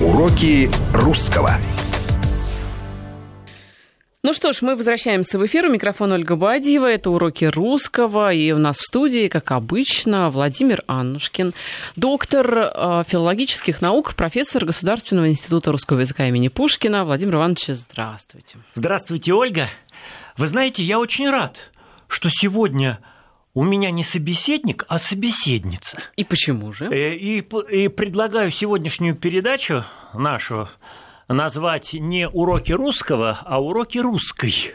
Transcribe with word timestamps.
Уроки 0.00 0.70
русского. 0.94 1.50
Ну 4.22 4.32
что 4.32 4.54
ж, 4.54 4.62
мы 4.62 4.74
возвращаемся 4.74 5.38
в 5.38 5.44
эфир. 5.44 5.66
У 5.66 5.70
микрофона 5.70 6.14
Ольга 6.14 6.36
Бадьева. 6.36 6.86
Это 6.86 7.10
уроки 7.10 7.44
русского. 7.44 8.32
И 8.32 8.50
у 8.52 8.56
нас 8.56 8.78
в 8.78 8.86
студии, 8.86 9.28
как 9.28 9.52
обычно, 9.52 10.30
Владимир 10.30 10.84
Аннушкин, 10.86 11.52
доктор 11.96 12.58
э, 12.58 13.02
филологических 13.08 13.82
наук, 13.82 14.14
профессор 14.14 14.64
Государственного 14.64 15.28
института 15.28 15.70
русского 15.70 16.00
языка 16.00 16.26
имени 16.26 16.48
Пушкина. 16.48 17.04
Владимир 17.04 17.34
Иванович, 17.34 17.66
здравствуйте. 17.68 18.56
Здравствуйте, 18.72 19.34
Ольга. 19.34 19.68
Вы 20.38 20.46
знаете, 20.46 20.82
я 20.82 20.98
очень 20.98 21.28
рад, 21.28 21.58
что 22.08 22.30
сегодня 22.32 23.00
у 23.54 23.64
меня 23.64 23.90
не 23.90 24.04
собеседник, 24.04 24.84
а 24.88 24.98
собеседница. 24.98 25.98
И 26.16 26.24
почему 26.24 26.72
же? 26.72 26.86
Э, 26.86 27.14
И, 27.16 27.38
и 27.38 27.88
предлагаю 27.88 28.50
сегодняшнюю 28.50 29.16
передачу 29.16 29.84
нашу 30.14 30.68
назвать 31.28 31.92
не 31.92 32.28
уроки 32.28 32.72
русского, 32.72 33.38
а 33.44 33.60
уроки 33.60 33.98
русской. 33.98 34.74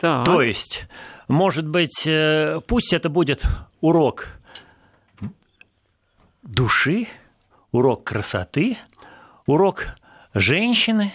Так. 0.00 0.24
То 0.24 0.42
есть, 0.42 0.86
может 1.28 1.66
быть, 1.66 2.06
э, 2.06 2.60
пусть 2.66 2.92
это 2.92 3.08
будет 3.08 3.44
урок 3.80 4.28
души, 6.42 7.08
урок 7.72 8.04
красоты, 8.04 8.78
урок 9.46 9.86
женщины, 10.34 11.12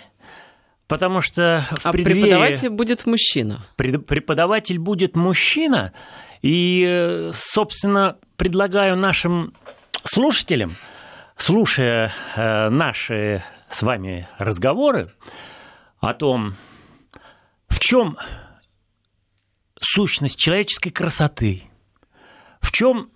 потому 0.88 1.22
что 1.22 1.66
в 1.72 1.86
а 1.86 1.92
преддверии 1.92 2.22
преподаватель 2.24 2.70
будет 2.70 3.06
мужчина. 3.06 3.66
преподаватель 3.78 4.80
будет 4.80 5.16
мужчина, 5.16 5.94
и, 6.42 6.86
э, 6.88 7.32
собственно, 7.34 8.18
предлагаю 8.38 8.96
нашим 8.96 9.54
слушателям, 10.04 10.76
слушая 11.38 12.12
э, 12.36 12.70
наши 12.70 13.44
с 13.70 13.82
вами 13.82 14.28
разговоры 14.38 15.12
о 16.00 16.14
том, 16.14 16.56
в 17.68 17.80
чем 17.80 18.18
сущность 19.80 20.38
человеческой 20.38 20.90
красоты, 20.90 21.64
в 22.60 22.72
чем 22.72 23.12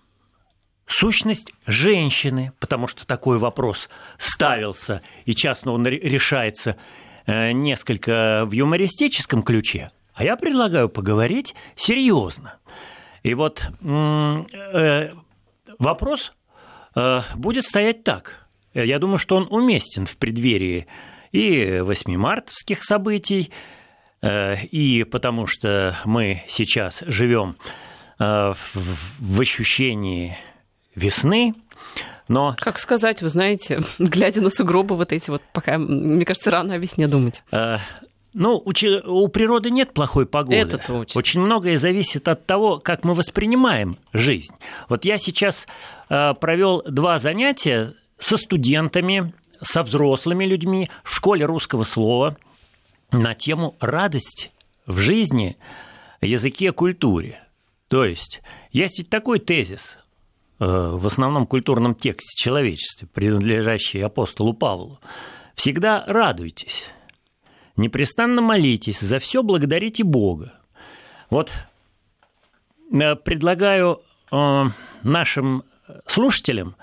сущность 0.87 1.51
женщины, 1.65 2.53
потому 2.59 2.87
что 2.87 3.05
такой 3.05 3.37
вопрос 3.37 3.89
ставился, 4.17 5.01
и 5.25 5.33
часто 5.33 5.71
он 5.71 5.85
ре- 5.85 5.99
решается 5.99 6.77
э, 7.25 7.51
несколько 7.51 8.43
в 8.45 8.51
юмористическом 8.51 9.41
ключе, 9.41 9.91
а 10.13 10.23
я 10.23 10.35
предлагаю 10.37 10.89
поговорить 10.89 11.55
серьезно. 11.75 12.59
И 13.25 13.33
вот 13.33 13.65
э, 13.81 15.09
вопрос 15.79 16.31
э, 16.95 17.21
будет 17.35 17.63
стоять 17.63 18.03
так. 18.03 18.45
Я 18.75 18.99
думаю, 18.99 19.17
что 19.17 19.35
он 19.37 19.47
уместен 19.49 20.05
в 20.05 20.15
преддверии 20.17 20.85
и 21.31 21.79
8 21.79 22.17
мартовских 22.17 22.83
событий, 22.83 23.51
э, 24.21 24.63
и 24.65 25.03
потому 25.05 25.47
что 25.47 25.97
мы 26.05 26.43
сейчас 26.47 27.01
живем 27.07 27.55
э, 28.19 28.53
в 28.53 28.75
в 29.19 29.41
ощущении 29.41 30.37
весны, 30.93 31.55
но 32.27 32.55
Как 32.59 32.77
сказать, 32.77 33.23
вы 33.23 33.29
знаете, 33.29 33.81
глядя 33.97 34.41
на 34.41 34.51
сугробы 34.51 34.95
вот 34.95 35.11
эти 35.11 35.31
вот, 35.31 35.41
пока, 35.51 35.79
мне 35.79 36.25
кажется, 36.25 36.51
рано 36.51 36.75
о 36.75 36.77
весне 36.77 37.07
думать. 37.07 37.41
Ну, 38.35 38.57
у, 38.57 38.71
у 39.05 39.27
природы 39.29 39.71
нет 39.71 39.93
плохой 39.93 40.25
погоды. 40.25 40.57
Это 40.57 40.77
точно. 40.77 41.17
Очень 41.17 41.39
многое 41.39 41.77
зависит 41.77 42.27
от 42.27 42.45
того, 42.45 42.79
как 42.79 43.05
мы 43.05 43.13
воспринимаем 43.13 43.97
жизнь. 44.11 44.53
Вот 44.89 45.05
я 45.05 45.17
сейчас 45.17 45.67
э, 46.09 46.33
провел 46.33 46.83
два 46.85 47.17
занятия 47.17 47.93
со 48.17 48.35
студентами, 48.35 49.33
со 49.61 49.83
взрослыми 49.83 50.45
людьми 50.45 50.89
в 51.05 51.15
школе 51.15 51.45
русского 51.45 51.85
слова 51.85 52.35
на 53.11 53.35
тему 53.35 53.77
радость 53.79 54.51
в 54.85 54.99
жизни, 54.99 55.55
языке, 56.19 56.73
культуре. 56.73 57.41
То 57.87 58.03
есть 58.03 58.41
есть 58.71 59.09
такой 59.09 59.39
тезис 59.39 59.97
э, 60.59 60.65
в 60.65 61.07
основном 61.07 61.47
культурном 61.47 61.95
тексте 61.95 62.35
человечества, 62.35 63.07
принадлежащий 63.13 64.01
апостолу 64.01 64.53
Павлу. 64.53 64.99
Всегда 65.55 66.03
радуйтесь, 66.05 66.87
непрестанно 67.77 68.41
молитесь, 68.41 68.99
за 68.99 69.19
все 69.19 69.43
благодарите 69.43 70.03
Бога. 70.03 70.53
Вот 71.29 71.53
э, 72.91 73.15
предлагаю 73.15 74.01
э, 74.31 74.63
нашим 75.03 75.63
слушателям 76.05 76.75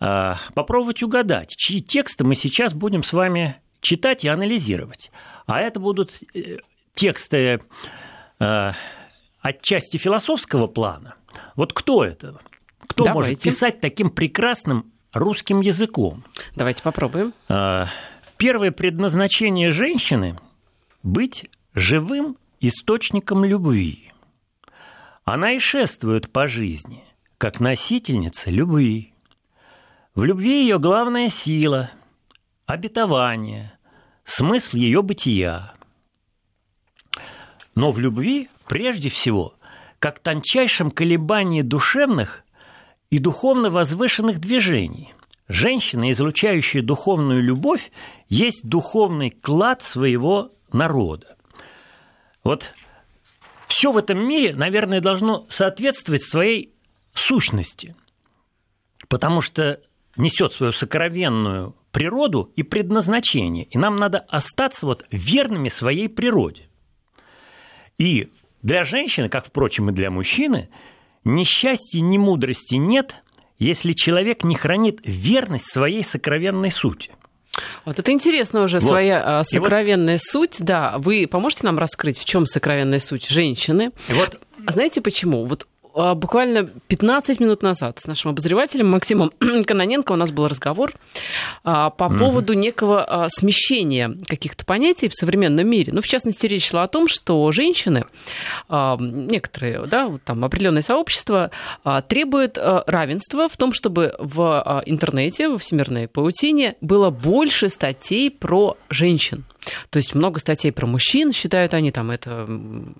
э, 0.00 0.34
попробовать 0.54 1.02
угадать, 1.02 1.54
чьи 1.56 1.80
тексты 1.80 2.24
мы 2.24 2.34
сейчас 2.34 2.72
будем 2.72 3.02
с 3.02 3.12
вами 3.12 3.60
читать 3.80 4.24
и 4.24 4.28
анализировать. 4.28 5.10
А 5.46 5.60
это 5.60 5.80
будут 5.80 6.12
тексты 6.94 7.60
отчасти 9.40 9.96
философского 9.96 10.66
плана. 10.66 11.14
Вот 11.56 11.72
кто 11.72 12.04
это? 12.04 12.38
Кто 12.86 13.04
может 13.04 13.14
Давайте. 13.14 13.50
писать 13.50 13.80
таким 13.80 14.10
прекрасным 14.10 14.92
русским 15.12 15.60
языком? 15.60 16.24
Давайте 16.54 16.82
попробуем. 16.82 17.32
Первое 18.38 18.70
предназначение 18.70 19.72
женщины– 19.72 20.38
быть 21.02 21.50
живым 21.74 22.38
источником 22.60 23.44
любви. 23.44 24.12
Она 25.24 25.54
и 25.54 25.58
шествует 25.58 26.30
по 26.30 26.46
жизни, 26.46 27.02
как 27.36 27.58
носительница 27.58 28.50
любви. 28.50 29.12
В 30.14 30.22
любви 30.22 30.62
ее 30.62 30.78
главная 30.78 31.30
сила, 31.30 31.90
обетование, 32.64 33.76
смысл 34.22 34.76
ее 34.76 35.02
бытия. 35.02 35.74
Но 37.74 37.90
в 37.90 37.98
любви, 37.98 38.50
прежде 38.68 39.10
всего, 39.10 39.56
как 39.98 40.20
тончайшем 40.20 40.92
колебании 40.92 41.62
душевных 41.62 42.44
и 43.10 43.18
духовно 43.18 43.68
возвышенных 43.68 44.38
движений. 44.38 45.12
Женщина, 45.48 46.12
излучающая 46.12 46.82
духовную 46.82 47.42
любовь, 47.42 47.90
есть 48.28 48.66
духовный 48.66 49.30
клад 49.30 49.82
своего 49.82 50.52
народа. 50.72 51.36
Вот 52.44 52.72
все 53.66 53.92
в 53.92 53.96
этом 53.96 54.26
мире, 54.26 54.54
наверное, 54.54 55.00
должно 55.00 55.46
соответствовать 55.48 56.22
своей 56.22 56.74
сущности, 57.14 57.94
потому 59.08 59.40
что 59.40 59.80
несет 60.16 60.52
свою 60.52 60.72
сокровенную 60.72 61.74
природу 61.92 62.52
и 62.56 62.62
предназначение, 62.62 63.64
и 63.64 63.78
нам 63.78 63.96
надо 63.96 64.18
остаться 64.18 64.86
вот 64.86 65.06
верными 65.10 65.68
своей 65.68 66.08
природе. 66.08 66.68
И 67.98 68.30
для 68.62 68.84
женщины, 68.84 69.28
как, 69.28 69.46
впрочем, 69.46 69.90
и 69.90 69.92
для 69.92 70.10
мужчины, 70.10 70.68
ни 71.24 71.44
счастья, 71.44 72.00
ни 72.00 72.18
мудрости 72.18 72.76
нет, 72.76 73.22
если 73.58 73.92
человек 73.92 74.44
не 74.44 74.54
хранит 74.54 75.00
верность 75.04 75.70
своей 75.70 76.04
сокровенной 76.04 76.70
сути. 76.70 77.10
Вот 77.84 77.98
это 77.98 78.12
интересно 78.12 78.62
уже, 78.62 78.78
Вот. 78.78 78.88
своя 78.88 79.40
а, 79.40 79.40
И 79.42 79.44
сокровенная 79.44 80.18
суть. 80.20 80.56
Да, 80.60 80.94
вы 80.98 81.26
поможете 81.30 81.64
нам 81.64 81.78
раскрыть, 81.78 82.18
в 82.18 82.24
чем 82.24 82.46
сокровенная 82.46 82.98
суть 82.98 83.28
женщины? 83.28 83.90
И 84.08 84.12
вот 84.12 84.40
А 84.66 84.72
знаете 84.72 85.00
почему? 85.00 85.44
Вот 85.44 85.66
буквально 86.14 86.64
15 86.64 87.40
минут 87.40 87.62
назад 87.62 87.98
с 87.98 88.06
нашим 88.06 88.30
обозревателем 88.30 88.88
Максимом 88.88 89.32
Каноненко 89.66 90.12
у 90.12 90.16
нас 90.16 90.30
был 90.30 90.48
разговор 90.48 90.92
а, 91.64 91.90
по 91.90 92.08
поводу 92.08 92.54
некого 92.54 93.04
а, 93.04 93.28
смещения 93.28 94.16
каких-то 94.26 94.64
понятий 94.64 95.08
в 95.08 95.14
современном 95.14 95.68
мире. 95.68 95.92
Ну, 95.92 96.00
в 96.00 96.06
частности, 96.06 96.46
речь 96.46 96.68
шла 96.68 96.84
о 96.84 96.88
том, 96.88 97.08
что 97.08 97.50
женщины, 97.52 98.04
а, 98.68 98.96
некоторые, 98.98 99.86
да, 99.86 100.10
там 100.24 100.44
определенное 100.44 100.82
сообщество 100.82 101.50
а, 101.84 102.02
требуют 102.02 102.58
а, 102.58 102.84
равенства 102.86 103.48
в 103.48 103.56
том, 103.56 103.72
чтобы 103.72 104.14
в 104.18 104.40
а, 104.42 104.82
интернете, 104.86 105.48
во 105.48 105.58
всемирной 105.58 106.08
паутине 106.08 106.76
было 106.80 107.10
больше 107.10 107.68
статей 107.68 108.30
про 108.30 108.76
женщин. 108.88 109.44
То 109.90 109.96
есть 109.98 110.14
много 110.14 110.38
статей 110.38 110.72
про 110.72 110.86
мужчин, 110.86 111.32
считают 111.32 111.74
они 111.74 111.90
там 111.90 112.10
это 112.10 112.30
м, 112.30 112.96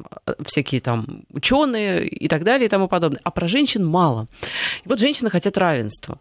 всякие 0.46 0.80
там 0.80 1.24
ученые 1.32 2.08
и 2.08 2.28
так 2.28 2.44
далее 2.44 2.66
и 2.66 2.68
тому 2.68 2.88
подобное, 2.88 3.20
а 3.24 3.30
про 3.30 3.46
женщин 3.48 3.84
мало. 3.84 4.28
И 4.84 4.88
вот 4.88 4.98
женщины 4.98 5.30
хотят 5.30 5.56
равенства. 5.58 6.18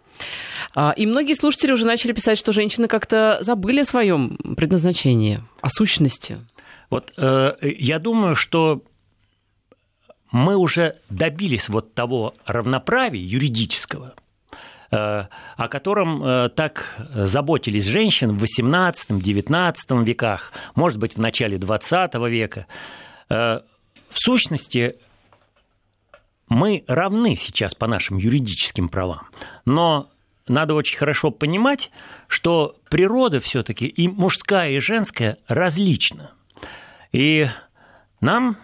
А, 0.76 0.94
И 0.98 1.06
многие 1.06 1.34
слушатели 1.34 1.72
уже 1.72 1.86
начали 1.86 2.12
писать, 2.12 2.38
что 2.38 2.52
женщины 2.52 2.88
как-то 2.88 3.40
забыли 3.42 3.82
о 3.82 3.86
своем 3.86 4.38
предназначении, 4.58 5.44
о 5.62 5.70
сущности. 5.70 6.38
Вот 6.90 7.14
э, 7.18 7.54
я 7.62 8.00
думаю, 8.00 8.36
что 8.36 8.82
мы 10.32 10.56
уже 10.58 10.98
добились 11.10 11.70
вот 11.70 11.94
того 11.94 12.34
равноправия 12.46 13.22
юридического, 13.22 14.14
о 14.90 15.68
котором 15.70 16.24
э, 16.24 16.50
так 16.50 16.96
заботились 17.14 17.86
женщины 17.86 18.34
в 18.34 18.44
XVIII-XIX 18.44 20.04
веках, 20.06 20.54
может 20.76 20.98
быть, 21.00 21.16
в 21.16 21.20
начале 21.20 21.58
XX 21.58 22.30
века. 22.30 22.68
Э, 23.30 23.62
В 24.10 24.20
сущности, 24.20 24.96
мы 26.48 26.84
равны 26.88 27.36
сейчас 27.36 27.76
по 27.76 27.88
нашим 27.88 28.18
юридическим 28.18 28.88
правам, 28.88 29.28
но 29.66 30.08
надо 30.48 30.76
очень 30.76 30.98
хорошо 30.98 31.32
понимать, 31.32 31.92
что 32.28 32.78
природа 32.90 33.42
все-таки 33.42 33.86
и 33.86 34.08
мужская, 34.08 34.72
и 34.72 34.80
женская 34.80 35.38
различна. 35.48 36.32
И 37.12 37.50
нам 38.22 38.58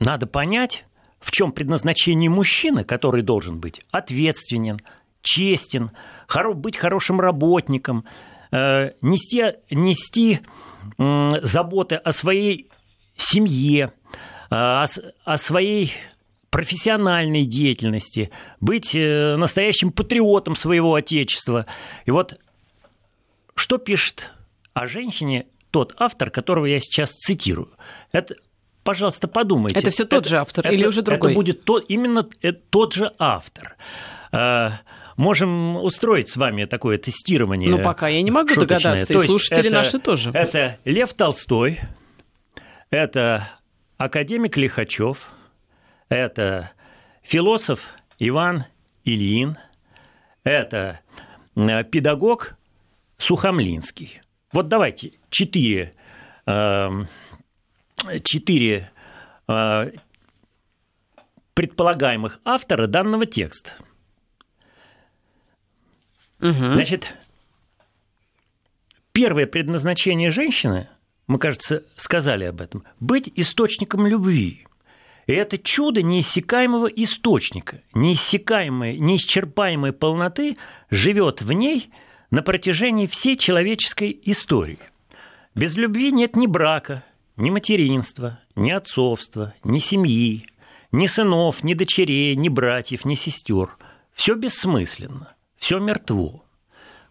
надо 0.00 0.26
понять, 0.26 0.84
в 1.24 1.30
чем 1.30 1.52
предназначение 1.52 2.28
мужчины, 2.28 2.84
который 2.84 3.22
должен 3.22 3.58
быть 3.58 3.80
ответственен, 3.90 4.78
честен, 5.22 5.90
быть 6.54 6.76
хорошим 6.76 7.18
работником, 7.18 8.04
э, 8.52 8.92
нести, 9.00 9.42
нести 9.70 10.40
заботы 10.98 11.94
о 11.96 12.12
своей 12.12 12.68
семье, 13.16 13.92
э, 14.50 14.54
о, 14.54 14.84
о 15.24 15.38
своей 15.38 15.94
профессиональной 16.50 17.46
деятельности, 17.46 18.30
быть 18.60 18.94
э, 18.94 19.36
настоящим 19.36 19.92
патриотом 19.92 20.56
своего 20.56 20.94
отечества. 20.94 21.64
И 22.04 22.10
вот 22.10 22.38
что 23.54 23.78
пишет 23.78 24.30
о 24.74 24.86
женщине 24.86 25.46
тот 25.70 25.94
автор, 25.96 26.30
которого 26.30 26.66
я 26.66 26.80
сейчас 26.80 27.10
цитирую. 27.12 27.70
Это, 28.12 28.36
пожалуйста, 28.84 29.26
подумайте. 29.26 29.78
Это 29.78 29.90
все 29.90 30.04
тот 30.04 30.20
это, 30.20 30.28
же 30.28 30.38
автор 30.38 30.66
это, 30.66 30.74
или 30.74 30.86
уже 30.86 31.02
другой? 31.02 31.32
Это 31.32 31.38
будет 31.38 31.64
тот, 31.64 31.84
именно 31.88 32.28
э, 32.42 32.52
тот 32.52 32.92
же 32.92 33.12
автор. 33.18 33.76
А, 34.30 34.80
можем 35.16 35.76
устроить 35.76 36.28
с 36.28 36.36
вами 36.36 36.64
такое 36.66 36.98
тестирование. 36.98 37.70
Ну, 37.70 37.82
пока 37.82 38.08
я 38.08 38.22
не 38.22 38.30
могу 38.30 38.48
шуточное. 38.48 38.78
догадаться, 38.78 39.14
и 39.14 39.26
слушатели 39.26 39.66
это, 39.66 39.76
наши 39.76 39.98
тоже. 39.98 40.30
Это 40.32 40.78
Лев 40.84 41.12
Толстой, 41.14 41.80
это 42.90 43.48
академик 43.96 44.56
Лихачев, 44.56 45.30
это 46.08 46.70
философ 47.22 47.90
Иван 48.18 48.64
Ильин, 49.04 49.58
это 50.44 51.00
э, 51.56 51.84
педагог 51.84 52.56
Сухомлинский. 53.16 54.20
Вот 54.52 54.68
давайте 54.68 55.12
четыре, 55.30 55.92
эм, 56.46 57.08
четыре 58.22 58.90
э, 59.48 59.92
предполагаемых 61.54 62.40
автора 62.44 62.86
данного 62.86 63.26
текста. 63.26 63.72
Угу. 66.40 66.52
Значит, 66.52 67.14
первое 69.12 69.46
предназначение 69.46 70.30
женщины, 70.30 70.88
мы, 71.26 71.38
кажется, 71.38 71.84
сказали 71.96 72.44
об 72.44 72.60
этом, 72.60 72.84
быть 73.00 73.32
источником 73.36 74.06
любви. 74.06 74.66
И 75.26 75.32
это 75.32 75.56
чудо 75.56 76.02
неиссякаемого 76.02 76.86
источника, 76.88 77.80
неиссякаемой, 77.94 78.98
неисчерпаемой 78.98 79.92
полноты 79.92 80.58
живет 80.90 81.40
в 81.40 81.50
ней 81.52 81.90
на 82.30 82.42
протяжении 82.42 83.06
всей 83.06 83.38
человеческой 83.38 84.20
истории. 84.24 84.78
Без 85.54 85.76
любви 85.76 86.10
нет 86.12 86.36
ни 86.36 86.46
брака, 86.46 87.04
ни 87.36 87.50
материнства, 87.50 88.40
ни 88.54 88.70
отцовства, 88.70 89.54
ни 89.64 89.78
семьи, 89.78 90.46
ни 90.92 91.06
сынов, 91.06 91.64
ни 91.64 91.74
дочерей, 91.74 92.36
ни 92.36 92.48
братьев, 92.48 93.04
ни 93.04 93.14
сестер. 93.14 93.76
Все 94.12 94.34
бессмысленно, 94.34 95.34
все 95.56 95.78
мертво. 95.78 96.44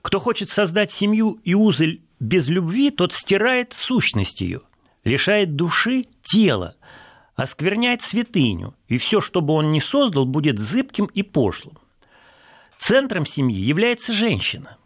Кто 0.01 0.19
хочет 0.19 0.49
создать 0.49 0.91
семью 0.91 1.39
и 1.43 1.53
узель 1.53 2.01
без 2.19 2.47
любви, 2.47 2.91
тот 2.91 3.13
стирает 3.13 3.73
сущность 3.73 4.41
ее, 4.41 4.61
лишает 5.03 5.55
души 5.55 6.05
тела, 6.23 6.75
оскверняет 7.35 8.01
святыню, 8.01 8.75
и 8.87 8.97
все, 8.97 9.21
что 9.21 9.41
бы 9.41 9.53
он 9.53 9.71
ни 9.71 9.79
создал, 9.79 10.25
будет 10.25 10.59
зыбким 10.59 11.05
и 11.05 11.23
пошлым. 11.23 11.77
Центром 12.77 13.25
семьи 13.25 13.59
является 13.59 14.13
женщина. 14.13 14.77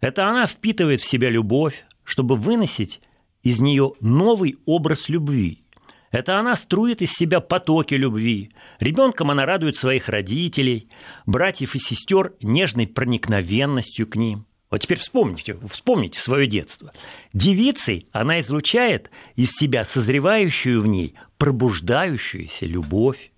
Это 0.00 0.26
она 0.26 0.46
впитывает 0.46 1.00
в 1.00 1.08
себя 1.08 1.28
любовь, 1.28 1.84
чтобы 2.04 2.34
выносить 2.36 3.00
из 3.42 3.60
нее 3.60 3.92
новый 4.00 4.56
образ 4.66 5.08
любви. 5.08 5.62
Это 6.10 6.38
она 6.38 6.56
струит 6.56 7.00
из 7.00 7.12
себя 7.12 7.40
потоки 7.40 7.94
любви. 7.94 8.52
Ребенком 8.80 9.30
она 9.30 9.46
радует 9.46 9.76
своих 9.76 10.08
родителей, 10.08 10.88
братьев 11.24 11.74
и 11.74 11.78
сестер 11.78 12.34
нежной 12.42 12.86
проникновенностью 12.86 14.06
к 14.06 14.16
ним. 14.16 14.46
Вот 14.70 14.78
теперь 14.78 14.98
вспомните, 14.98 15.58
вспомните 15.68 16.18
свое 16.18 16.46
детство. 16.46 16.92
Девицей 17.32 18.08
она 18.12 18.40
излучает 18.40 19.10
из 19.36 19.52
себя 19.52 19.84
созревающую 19.84 20.80
в 20.80 20.86
ней, 20.86 21.14
пробуждающуюся 21.38 22.66
любовь. 22.66 23.32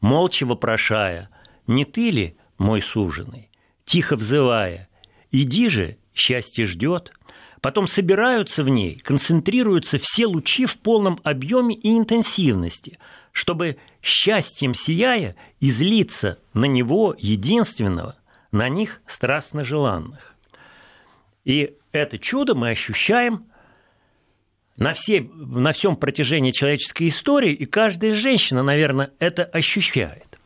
Молча 0.00 0.44
вопрошая, 0.44 1.30
не 1.66 1.84
ты 1.84 2.10
ли 2.10 2.36
мой 2.58 2.80
суженый? 2.80 3.50
Тихо 3.84 4.16
взывая, 4.16 4.88
иди 5.30 5.68
же, 5.68 5.98
счастье 6.14 6.66
ждет. 6.66 7.12
Потом 7.62 7.86
собираются 7.86 8.64
в 8.64 8.68
ней, 8.68 8.98
концентрируются 8.98 9.98
все 10.02 10.26
лучи 10.26 10.66
в 10.66 10.76
полном 10.78 11.20
объеме 11.22 11.76
и 11.76 11.96
интенсивности, 11.96 12.98
чтобы 13.30 13.78
счастьем 14.02 14.74
сияя 14.74 15.36
излиться 15.60 16.40
на 16.54 16.64
него 16.64 17.14
единственного, 17.16 18.16
на 18.50 18.68
них 18.68 19.00
страстно 19.06 19.62
желанных. 19.62 20.34
И 21.44 21.76
это 21.92 22.18
чудо 22.18 22.56
мы 22.56 22.70
ощущаем 22.70 23.46
на, 24.76 24.92
всей, 24.92 25.30
на 25.32 25.72
всем 25.72 25.94
протяжении 25.94 26.50
человеческой 26.50 27.06
истории, 27.06 27.52
и 27.52 27.64
каждая 27.64 28.12
женщина, 28.12 28.64
наверное, 28.64 29.12
это 29.20 29.44
ощущает. 29.44 30.36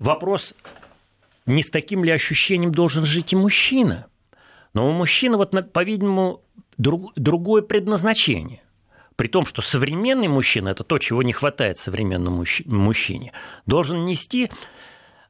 Вопрос, 0.00 0.52
не 1.46 1.62
с 1.62 1.70
таким 1.70 2.02
ли 2.02 2.10
ощущением 2.10 2.72
должен 2.72 3.04
жить 3.04 3.32
и 3.32 3.36
мужчина. 3.36 4.08
Но 4.74 4.88
у 4.88 4.92
мужчины, 4.92 5.36
вот, 5.36 5.72
по-видимому, 5.72 6.42
друг, 6.76 7.12
другое 7.16 7.62
предназначение. 7.62 8.62
При 9.16 9.26
том, 9.28 9.44
что 9.44 9.62
современный 9.62 10.28
мужчина, 10.28 10.68
это 10.68 10.84
то, 10.84 10.98
чего 10.98 11.22
не 11.22 11.32
хватает 11.32 11.78
современному 11.78 12.44
мужчине, 12.66 13.32
должен 13.66 14.04
нести 14.06 14.50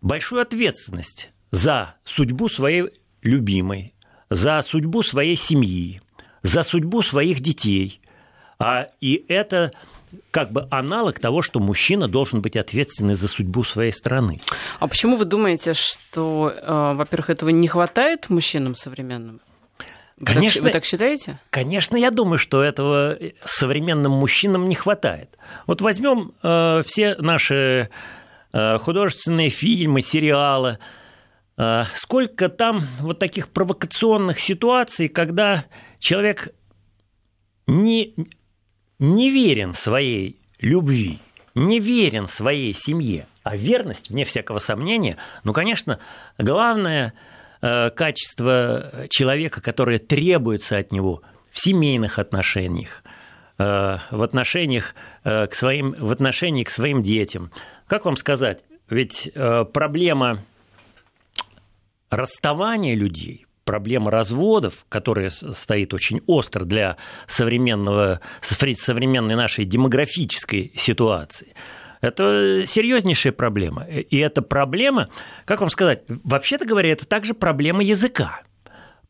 большую 0.02 0.42
ответственность 0.42 1.30
за 1.50 1.94
судьбу 2.04 2.48
своей 2.48 2.90
любимой, 3.22 3.94
за 4.28 4.60
судьбу 4.62 5.02
своей 5.02 5.36
семьи, 5.36 6.02
за 6.42 6.62
судьбу 6.62 7.02
своих 7.02 7.40
детей. 7.40 8.00
А, 8.58 8.88
и 9.00 9.24
это 9.28 9.72
как 10.30 10.52
бы 10.52 10.66
аналог 10.70 11.18
того, 11.18 11.42
что 11.42 11.60
мужчина 11.60 12.08
должен 12.08 12.40
быть 12.40 12.56
ответственный 12.56 13.14
за 13.14 13.28
судьбу 13.28 13.64
своей 13.64 13.92
страны. 13.92 14.40
А 14.78 14.86
почему 14.86 15.16
вы 15.16 15.24
думаете, 15.24 15.74
что, 15.74 16.52
э, 16.54 16.92
во-первых, 16.94 17.30
этого 17.30 17.50
не 17.50 17.68
хватает 17.68 18.30
мужчинам 18.30 18.74
современным? 18.74 19.40
Вы 20.16 20.26
конечно, 20.26 20.62
так, 20.62 20.66
вы 20.66 20.72
так 20.72 20.84
считаете? 20.84 21.38
Конечно, 21.50 21.96
я 21.96 22.10
думаю, 22.10 22.38
что 22.38 22.62
этого 22.62 23.16
современным 23.44 24.12
мужчинам 24.12 24.68
не 24.68 24.74
хватает. 24.74 25.38
Вот 25.66 25.80
возьмем 25.80 26.32
э, 26.42 26.82
все 26.84 27.14
наши 27.16 27.88
э, 28.52 28.78
художественные 28.78 29.50
фильмы, 29.50 30.00
сериалы, 30.00 30.78
а, 31.60 31.86
сколько 31.96 32.48
там 32.48 32.82
вот 33.00 33.18
таких 33.18 33.48
провокационных 33.48 34.38
ситуаций, 34.38 35.08
когда 35.08 35.64
человек 35.98 36.54
не, 37.66 38.14
не 38.98 39.30
верен 39.30 39.74
своей 39.74 40.36
любви, 40.60 41.20
не 41.54 41.80
верен 41.80 42.26
своей 42.26 42.74
семье, 42.74 43.26
а 43.42 43.56
верность, 43.56 44.10
вне 44.10 44.24
всякого 44.24 44.58
сомнения, 44.58 45.16
ну, 45.44 45.52
конечно, 45.52 45.98
главное 46.36 47.14
э, 47.60 47.90
качество 47.90 49.06
человека, 49.08 49.60
которое 49.60 49.98
требуется 49.98 50.76
от 50.76 50.92
него 50.92 51.22
в 51.50 51.60
семейных 51.60 52.18
отношениях, 52.18 53.02
э, 53.58 53.98
в 54.10 54.22
отношениях 54.22 54.94
э, 55.24 55.46
к 55.46 55.54
своим, 55.54 55.92
в 55.98 56.12
отношении 56.12 56.64
к 56.64 56.70
своим 56.70 57.02
детям. 57.02 57.50
Как 57.86 58.04
вам 58.04 58.16
сказать? 58.16 58.64
Ведь 58.90 59.30
проблема 59.34 60.38
расставание 62.10 62.94
людей, 62.94 63.46
проблема 63.68 64.10
разводов, 64.10 64.86
которая 64.88 65.28
стоит 65.28 65.92
очень 65.92 66.22
остро 66.26 66.64
для 66.64 66.96
современного, 67.26 68.22
современной 68.40 69.34
нашей 69.34 69.66
демографической 69.66 70.72
ситуации, 70.74 71.52
это 72.00 72.62
серьезнейшая 72.66 73.34
проблема. 73.34 73.82
И 73.82 74.16
эта 74.16 74.40
проблема, 74.40 75.08
как 75.44 75.60
вам 75.60 75.68
сказать, 75.68 76.04
вообще-то 76.08 76.64
говоря, 76.64 76.92
это 76.92 77.06
также 77.06 77.34
проблема 77.34 77.82
языка. 77.82 78.40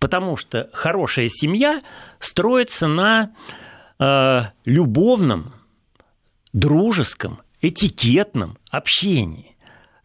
Потому 0.01 0.37
что 0.37 0.69
хорошая 0.73 1.29
семья 1.29 1.83
строится 2.19 2.89
на 2.89 3.31
э, 4.01 4.41
любовном, 4.65 5.55
дружеском, 6.53 7.43
этикетном 7.61 8.59
общении 8.73 9.55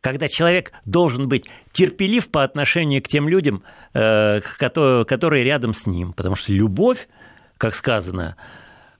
когда 0.03 0.27
человек 0.27 0.73
должен 0.83 1.29
быть 1.29 1.45
терпелив 1.73 2.29
по 2.29 2.43
отношению 2.43 3.01
к 3.03 3.07
тем 3.07 3.27
людям, 3.27 3.63
э, 3.93 4.39
которые 4.39 5.43
рядом 5.43 5.73
с 5.73 5.85
ним. 5.85 6.13
Потому 6.13 6.35
что 6.35 6.53
любовь, 6.53 7.09
как 7.57 7.73
сказано, 7.73 8.37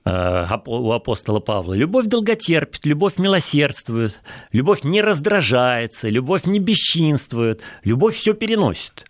э, 0.04 0.48
у 0.66 0.92
апостола 0.92 1.40
Павла. 1.40 1.76
Любовь 1.76 2.08
долготерпит, 2.08 2.86
любовь 2.86 3.18
милосердствует, 3.18 4.20
любовь 4.52 4.84
не 4.84 5.02
раздражается, 5.02 6.10
любовь 6.10 6.46
не 6.46 6.60
бесчинствует, 6.60 7.62
любовь 7.84 8.18
все 8.18 8.34
переносит. 8.34 9.06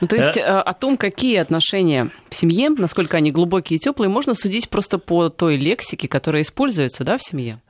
Ну, 0.00 0.08
то 0.08 0.16
есть 0.16 0.36
э, 0.36 0.42
о 0.42 0.74
том, 0.74 0.96
какие 0.96 1.36
отношения 1.36 2.10
в 2.28 2.34
семье, 2.34 2.70
насколько 2.70 3.18
они 3.18 3.30
глубокие 3.30 3.76
и 3.76 3.80
теплые, 3.80 4.10
можно 4.10 4.34
судить 4.34 4.68
просто 4.68 4.98
по 4.98 5.28
той 5.28 5.56
лексике, 5.56 6.08
которая 6.08 6.42
используется 6.42 7.04
да, 7.04 7.18
в 7.18 7.22
семье. 7.22 7.62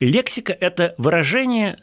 Лексика– 0.00 0.52
это 0.60 0.94
выражение 0.96 1.76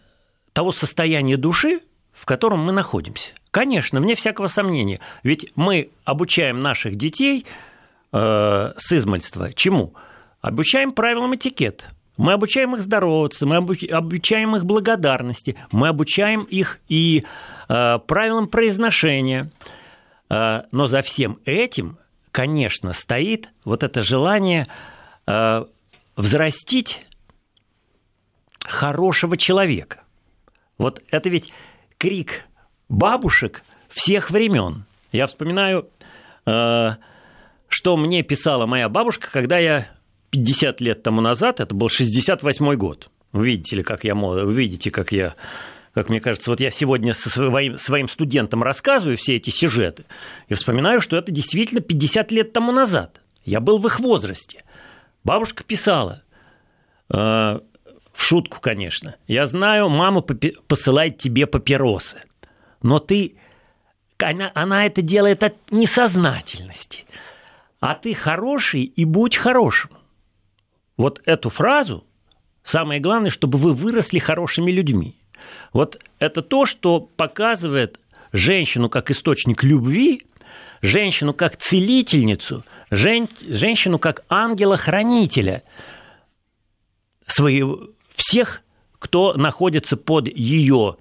того 0.56 0.72
состояния 0.72 1.36
души, 1.36 1.82
в 2.14 2.26
котором 2.26 2.62
мы 2.62 2.72
находимся. 2.72 3.34
Конечно, 3.52 4.00
вне 4.00 4.16
всякого 4.16 4.48
сомнения. 4.48 5.02
Ведь 5.22 5.52
мы 5.56 5.90
обучаем 6.06 6.62
наших 6.62 6.96
детей 6.96 7.46
э, 8.14 8.74
с 8.78 8.94
измальства 8.94 9.54
чему? 9.54 9.94
Обучаем 10.40 10.94
правилам 10.94 11.36
этикета. 11.36 11.88
Мы 12.16 12.32
обучаем 12.32 12.74
их 12.74 12.82
здороваться, 12.82 13.46
мы 13.46 13.58
обучаем 13.58 14.56
их 14.56 14.64
благодарности, 14.64 15.58
мы 15.74 15.90
обучаем 15.90 16.44
их 16.44 16.80
и 16.88 17.26
э, 17.68 18.00
правилам 18.00 18.48
произношения. 18.48 19.52
Э, 20.30 20.62
но 20.72 20.88
за 20.88 21.02
всем 21.02 21.40
этим, 21.44 21.98
конечно, 22.32 22.94
стоит 22.94 23.50
вот 23.66 23.84
это 23.84 24.02
желание 24.04 24.68
э, 25.28 25.66
взрастить 26.16 27.06
хорошего 28.64 29.36
человека. 29.36 30.05
Вот 30.78 31.02
это 31.12 31.30
ведь 31.30 31.52
крик 31.98 32.46
бабушек 32.90 33.64
всех 33.90 34.30
времен. 34.30 34.86
Я 35.12 35.28
вспоминаю, 35.28 35.90
э, 36.46 36.90
что 37.68 37.98
мне 37.98 38.24
писала 38.24 38.66
моя 38.66 38.90
бабушка, 38.90 39.30
когда 39.32 39.58
я 39.58 39.88
50 40.32 40.82
лет 40.82 41.04
тому 41.04 41.22
назад, 41.22 41.60
это 41.60 41.74
был 41.74 41.90
68 41.90 42.76
год. 42.76 43.10
Видите 43.32 43.78
ли, 43.78 43.84
как 43.84 44.04
я 44.04 44.16
вы 44.16 44.54
видите, 44.54 44.92
как 44.92 45.12
я 45.12 45.36
как 45.94 46.10
мне 46.10 46.20
кажется, 46.20 46.50
вот 46.50 46.60
я 46.60 46.72
сегодня 46.72 47.14
со 47.14 47.30
своим, 47.30 47.78
своим 47.78 48.10
студентам 48.10 48.62
рассказываю 48.64 49.16
все 49.16 49.38
эти 49.38 49.50
сюжеты 49.50 50.04
и 50.50 50.54
вспоминаю, 50.54 51.00
что 51.00 51.16
это 51.16 51.32
действительно 51.32 51.80
50 51.80 52.34
лет 52.34 52.52
тому 52.52 52.74
назад. 52.74 53.22
Я 53.46 53.62
был 53.62 53.78
в 53.78 53.88
их 53.88 54.02
возрасте. 54.02 54.66
Бабушка 55.24 55.64
писала, 55.64 56.22
э, 57.10 57.60
в 58.16 58.24
шутку, 58.24 58.60
конечно. 58.62 59.16
Я 59.28 59.46
знаю, 59.46 59.90
мама 59.90 60.22
посылает 60.22 61.18
тебе 61.18 61.46
папиросы. 61.46 62.22
Но 62.82 63.00
ты... 63.00 63.36
Она, 64.18 64.52
она 64.56 64.86
это 64.86 65.02
делает 65.02 65.44
от 65.44 65.56
несознательности. 65.70 67.04
А 67.82 67.94
ты 67.94 68.14
хороший 68.14 68.84
и 68.84 69.04
будь 69.04 69.36
хорошим. 69.36 69.92
Вот 70.96 71.22
эту 71.26 71.50
фразу 71.50 72.06
самое 72.64 73.02
главное, 73.02 73.30
чтобы 73.30 73.58
вы 73.58 73.74
выросли 73.74 74.20
хорошими 74.20 74.72
людьми. 74.72 75.16
Вот 75.74 76.02
это 76.20 76.42
то, 76.42 76.66
что 76.66 77.02
показывает 77.02 78.00
женщину 78.32 78.90
как 78.90 79.12
источник 79.12 79.64
любви, 79.64 80.26
женщину 80.82 81.34
как 81.34 81.58
целительницу, 81.58 82.64
жен, 82.90 83.28
женщину 83.42 84.00
как 84.00 84.24
ангела-хранителя 84.30 85.64
своего, 87.28 87.90
всех, 88.16 88.62
кто 89.00 89.34
находится 89.34 89.98
под 89.98 90.28
ее 90.28 90.98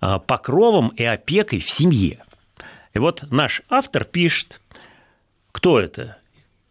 а, 0.00 0.18
покровом 0.18 0.88
и 0.88 1.04
опекой 1.04 1.60
в 1.60 1.70
семье. 1.70 2.22
И 2.94 2.98
вот 2.98 3.24
наш 3.30 3.62
автор 3.68 4.04
пишет, 4.04 4.60
кто 5.52 5.80
это? 5.80 6.18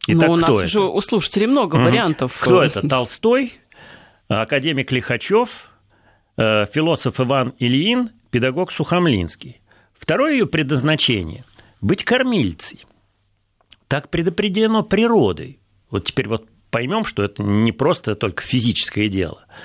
Итак, 0.08 0.28
ну, 0.28 0.34
у 0.34 0.36
нас 0.36 0.50
кто 0.50 0.56
уже 0.56 0.80
это? 0.80 0.82
у 0.82 1.02
слушателей 1.02 1.48
много 1.48 1.76
угу. 1.76 1.86
вариантов. 1.86 2.38
Кто 2.40 2.62
это? 2.62 2.88
Толстой, 2.88 3.54
академик 4.28 4.92
Лихачев, 4.92 5.70
э, 6.38 6.66
философ 6.66 7.20
Иван 7.20 7.54
Ильин, 7.60 8.12
педагог 8.30 8.72
Сухомлинский. 8.72 9.62
Второе 9.94 10.34
ее 10.34 10.48
предназначение– 10.48 11.46
быть 11.82 12.04
кормильцей. 12.04 12.86
Так 13.88 14.10
предопределено 14.10 14.84
природой. 14.84 15.60
Вот 15.90 16.06
теперь 16.06 16.28
вот 16.28 16.48
поймем, 16.72 17.06
что 17.06 17.24
это 17.24 17.42
не 17.42 17.72
просто 17.72 18.16
только 18.16 18.44
физическое 18.44 19.08
дело– 19.08 19.46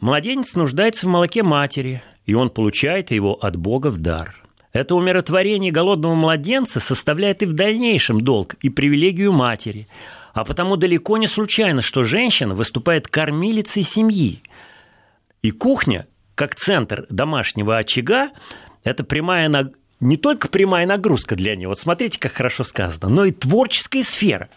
младенец 0.00 0.54
нуждается 0.56 1.06
в 1.06 1.08
молоке 1.08 1.44
матери, 1.44 2.02
и 2.26 2.34
он 2.34 2.50
получает 2.50 3.12
его 3.12 3.34
от 3.34 3.56
Бога 3.56 3.88
в 3.88 3.98
дар. 3.98 4.34
Это 4.72 4.94
умиротворение 4.94 5.70
голодного 5.70 6.14
младенца 6.14 6.80
составляет 6.80 7.42
и 7.42 7.46
в 7.46 7.52
дальнейшем 7.52 8.20
долг 8.20 8.54
и 8.60 8.70
привилегию 8.70 9.32
матери. 9.32 9.86
А 10.32 10.44
потому 10.44 10.76
далеко 10.76 11.18
не 11.18 11.26
случайно, 11.26 11.82
что 11.82 12.04
женщина 12.04 12.54
выступает 12.54 13.06
кормилицей 13.06 13.82
семьи. 13.82 14.42
И 15.42 15.50
кухня, 15.50 16.06
как 16.34 16.54
центр 16.54 17.06
домашнего 17.10 17.76
очага, 17.76 18.30
это 18.82 19.04
прямая 19.04 19.48
наг... 19.48 19.74
не 20.00 20.16
только 20.16 20.48
прямая 20.48 20.86
нагрузка 20.86 21.36
для 21.36 21.54
нее, 21.54 21.68
вот 21.68 21.78
смотрите, 21.78 22.18
как 22.18 22.32
хорошо 22.32 22.64
сказано, 22.64 23.08
но 23.08 23.26
и 23.26 23.30
творческая 23.30 24.02
сфера. 24.02 24.48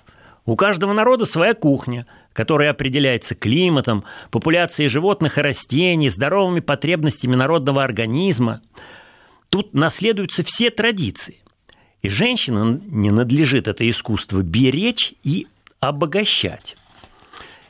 У 0.45 0.55
каждого 0.55 0.93
народа 0.93 1.25
своя 1.25 1.53
кухня– 1.53 2.07
которая 2.35 2.71
определяется 2.71 3.33
климатом, 3.33 4.03
популяцией 4.29 4.89
животных 4.89 5.37
и 5.37 5.41
растений, 5.41 6.09
здоровыми 6.09 6.59
потребностями 6.59 7.33
народного 7.33 7.81
организма. 7.81 8.61
Тут 9.49 9.73
наследуются 9.73 10.43
все 10.43 10.69
традиции. 10.69 11.37
И 12.01 12.09
женщина 12.09 12.81
не 12.87 13.09
надлежит 13.09 13.69
это 13.69 13.89
искусство 13.89 14.41
беречь 14.41 15.13
и 15.23 15.47
обогащать. 15.79 16.75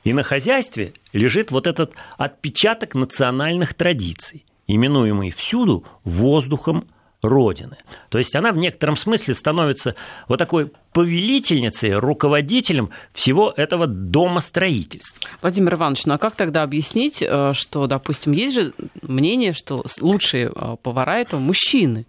И 0.03 0.13
на 0.13 0.23
хозяйстве 0.23 0.93
лежит 1.13 1.51
вот 1.51 1.67
этот 1.67 1.93
отпечаток 2.17 2.95
национальных 2.95 3.75
традиций, 3.75 4.45
именуемый 4.65 5.29
всюду 5.29 5.85
воздухом 6.03 6.87
Родины. 7.27 7.77
То 8.09 8.17
есть 8.17 8.35
она 8.35 8.51
в 8.51 8.57
некотором 8.57 8.95
смысле 8.95 9.33
становится 9.33 9.95
вот 10.27 10.37
такой 10.37 10.71
повелительницей, 10.93 11.93
руководителем 11.93 12.89
всего 13.13 13.53
этого 13.55 13.87
домостроительства. 13.87 15.29
Владимир 15.41 15.75
Иванович, 15.75 16.05
ну 16.05 16.13
а 16.13 16.17
как 16.17 16.35
тогда 16.35 16.63
объяснить, 16.63 17.21
э, 17.21 17.51
что, 17.53 17.87
допустим, 17.87 18.31
есть 18.31 18.55
же 18.55 18.73
мнение, 19.01 19.53
что 19.53 19.83
лучшие 19.99 20.51
э, 20.55 20.75
повара 20.81 21.19
это 21.19 21.37
мужчины? 21.37 22.05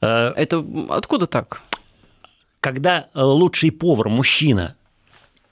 Э, 0.00 0.28
это 0.36 0.64
откуда 0.88 1.26
так? 1.26 1.60
Когда 2.60 3.08
лучший 3.14 3.72
повар 3.72 4.08
мужчина 4.08 4.74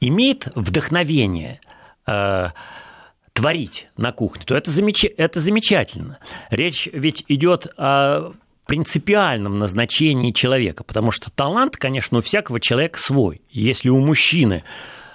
имеет 0.00 0.48
вдохновение 0.54 1.60
творить 3.38 3.88
на 3.96 4.12
кухне, 4.12 4.44
то 4.44 4.56
это, 4.56 4.70
замеч... 4.70 5.04
это 5.04 5.40
замечательно. 5.40 6.18
Речь 6.50 6.88
ведь 6.92 7.24
идет 7.28 7.68
о 7.76 8.32
принципиальном 8.68 9.58
назначении 9.58 10.30
человека, 10.30 10.84
потому 10.84 11.10
что 11.10 11.30
талант, 11.30 11.78
конечно, 11.78 12.18
у 12.18 12.20
всякого 12.20 12.60
человека 12.60 13.00
свой. 13.00 13.40
Если 13.50 13.88
у 13.88 13.98
мужчины 13.98 14.62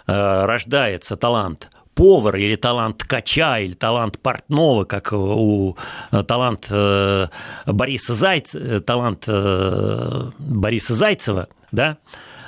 э, 0.07 0.11
рождается 0.45 1.15
талант 1.15 1.69
повара 1.93 2.39
или 2.39 2.55
талант 2.55 2.97
ткача, 2.97 3.59
или 3.59 3.75
талант 3.75 4.19
портного, 4.19 4.85
как 4.85 5.13
у 5.13 5.77
э, 6.11 6.23
талант 6.23 6.65
э, 6.71 7.27
Бориса 7.67 8.15
Зайцева, 8.15 8.79
талант 8.79 9.27
Бориса 9.27 10.95
Зайцева, 10.95 11.47
да, 11.71 11.97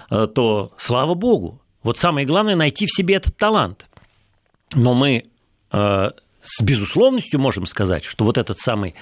то 0.09 0.71
слава 0.77 1.13
богу. 1.13 1.61
Вот 1.83 1.97
самое 1.97 2.25
главное 2.25 2.55
найти 2.55 2.87
в 2.87 2.91
себе 2.91 3.15
этот 3.15 3.37
талант. 3.37 3.87
Но 4.73 4.93
мы 4.93 5.23
с 5.71 6.61
безусловностью 6.61 7.39
можем 7.39 7.65
сказать, 7.65 8.03
что 8.03 8.23
вот 8.23 8.37
этот 8.37 8.59
самый 8.59 8.93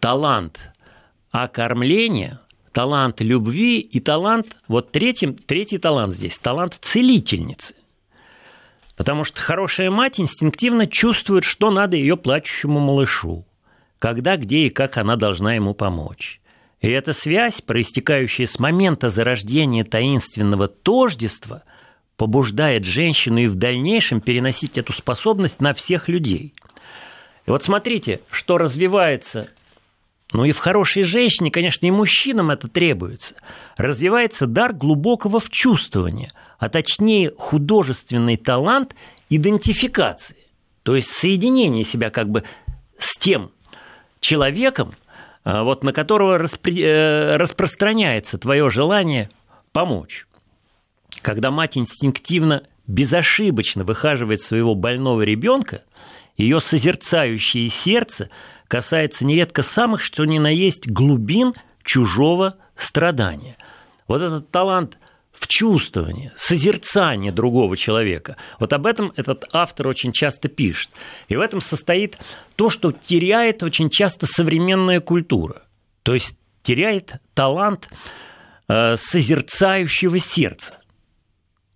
талант 0.00 0.70
а 1.38 1.48
кормление, 1.48 2.38
талант 2.72 3.20
любви 3.20 3.80
и 3.80 4.00
талант, 4.00 4.56
вот 4.68 4.90
третий, 4.90 5.26
третий 5.26 5.76
талант 5.76 6.14
здесь, 6.14 6.38
талант 6.38 6.78
целительницы. 6.80 7.74
Потому 8.96 9.24
что 9.24 9.38
хорошая 9.38 9.90
мать 9.90 10.18
инстинктивно 10.18 10.86
чувствует, 10.86 11.44
что 11.44 11.70
надо 11.70 11.98
ее 11.98 12.16
плачущему 12.16 12.80
малышу, 12.80 13.44
когда, 13.98 14.38
где 14.38 14.68
и 14.68 14.70
как 14.70 14.96
она 14.96 15.16
должна 15.16 15.54
ему 15.54 15.74
помочь. 15.74 16.40
И 16.80 16.88
эта 16.88 17.12
связь, 17.12 17.60
проистекающая 17.60 18.46
с 18.46 18.58
момента 18.58 19.10
зарождения 19.10 19.84
таинственного 19.84 20.68
тождества, 20.68 21.64
побуждает 22.16 22.86
женщину 22.86 23.40
и 23.40 23.46
в 23.46 23.56
дальнейшем 23.56 24.22
переносить 24.22 24.78
эту 24.78 24.94
способность 24.94 25.60
на 25.60 25.74
всех 25.74 26.08
людей. 26.08 26.54
И 27.46 27.50
вот 27.50 27.62
смотрите, 27.62 28.22
что 28.30 28.56
развивается 28.56 29.50
ну 30.32 30.44
и 30.44 30.52
в 30.52 30.58
хорошей 30.58 31.02
женщине, 31.02 31.50
конечно, 31.50 31.86
и 31.86 31.90
мужчинам 31.90 32.50
это 32.50 32.68
требуется. 32.68 33.34
Развивается 33.76 34.46
дар 34.46 34.72
глубокого 34.72 35.38
вчувствования, 35.40 36.30
а 36.58 36.68
точнее 36.68 37.30
художественный 37.36 38.36
талант 38.36 38.94
идентификации, 39.30 40.36
то 40.82 40.96
есть 40.96 41.10
соединение 41.10 41.84
себя 41.84 42.10
как 42.10 42.28
бы 42.28 42.44
с 42.98 43.16
тем 43.18 43.50
человеком, 44.20 44.94
а, 45.44 45.62
вот, 45.62 45.84
на 45.84 45.92
которого 45.92 46.38
распри... 46.38 46.82
Э, 46.82 47.36
распространяется 47.36 48.38
твое 48.38 48.68
желание 48.70 49.30
помочь. 49.72 50.26
когда 51.22 51.50
мать 51.50 51.76
инстинктивно, 51.76 52.62
безошибочно 52.86 53.84
выхаживает 53.84 54.40
своего 54.40 54.74
больного 54.74 55.22
ребенка, 55.22 55.82
ее 56.36 56.60
созерцающее 56.60 57.68
сердце 57.68 58.30
касается 58.68 59.24
нередко 59.24 59.62
самых, 59.62 60.02
что 60.02 60.24
ни 60.24 60.38
на 60.38 60.48
есть, 60.48 60.88
глубин 60.88 61.54
чужого 61.82 62.56
страдания. 62.76 63.56
Вот 64.08 64.22
этот 64.22 64.50
талант 64.50 64.98
в 65.32 65.46
чувствовании, 65.48 66.32
созерцании 66.34 67.30
другого 67.30 67.76
человека. 67.76 68.36
Вот 68.58 68.72
об 68.72 68.86
этом 68.86 69.12
этот 69.16 69.44
автор 69.52 69.88
очень 69.88 70.12
часто 70.12 70.48
пишет. 70.48 70.90
И 71.28 71.36
в 71.36 71.40
этом 71.40 71.60
состоит 71.60 72.18
то, 72.56 72.70
что 72.70 72.92
теряет 72.92 73.62
очень 73.62 73.90
часто 73.90 74.26
современная 74.26 75.00
культура. 75.00 75.62
То 76.02 76.14
есть 76.14 76.36
теряет 76.62 77.16
талант 77.34 77.88
э, 78.68 78.96
созерцающего 78.96 80.18
сердца. 80.18 80.78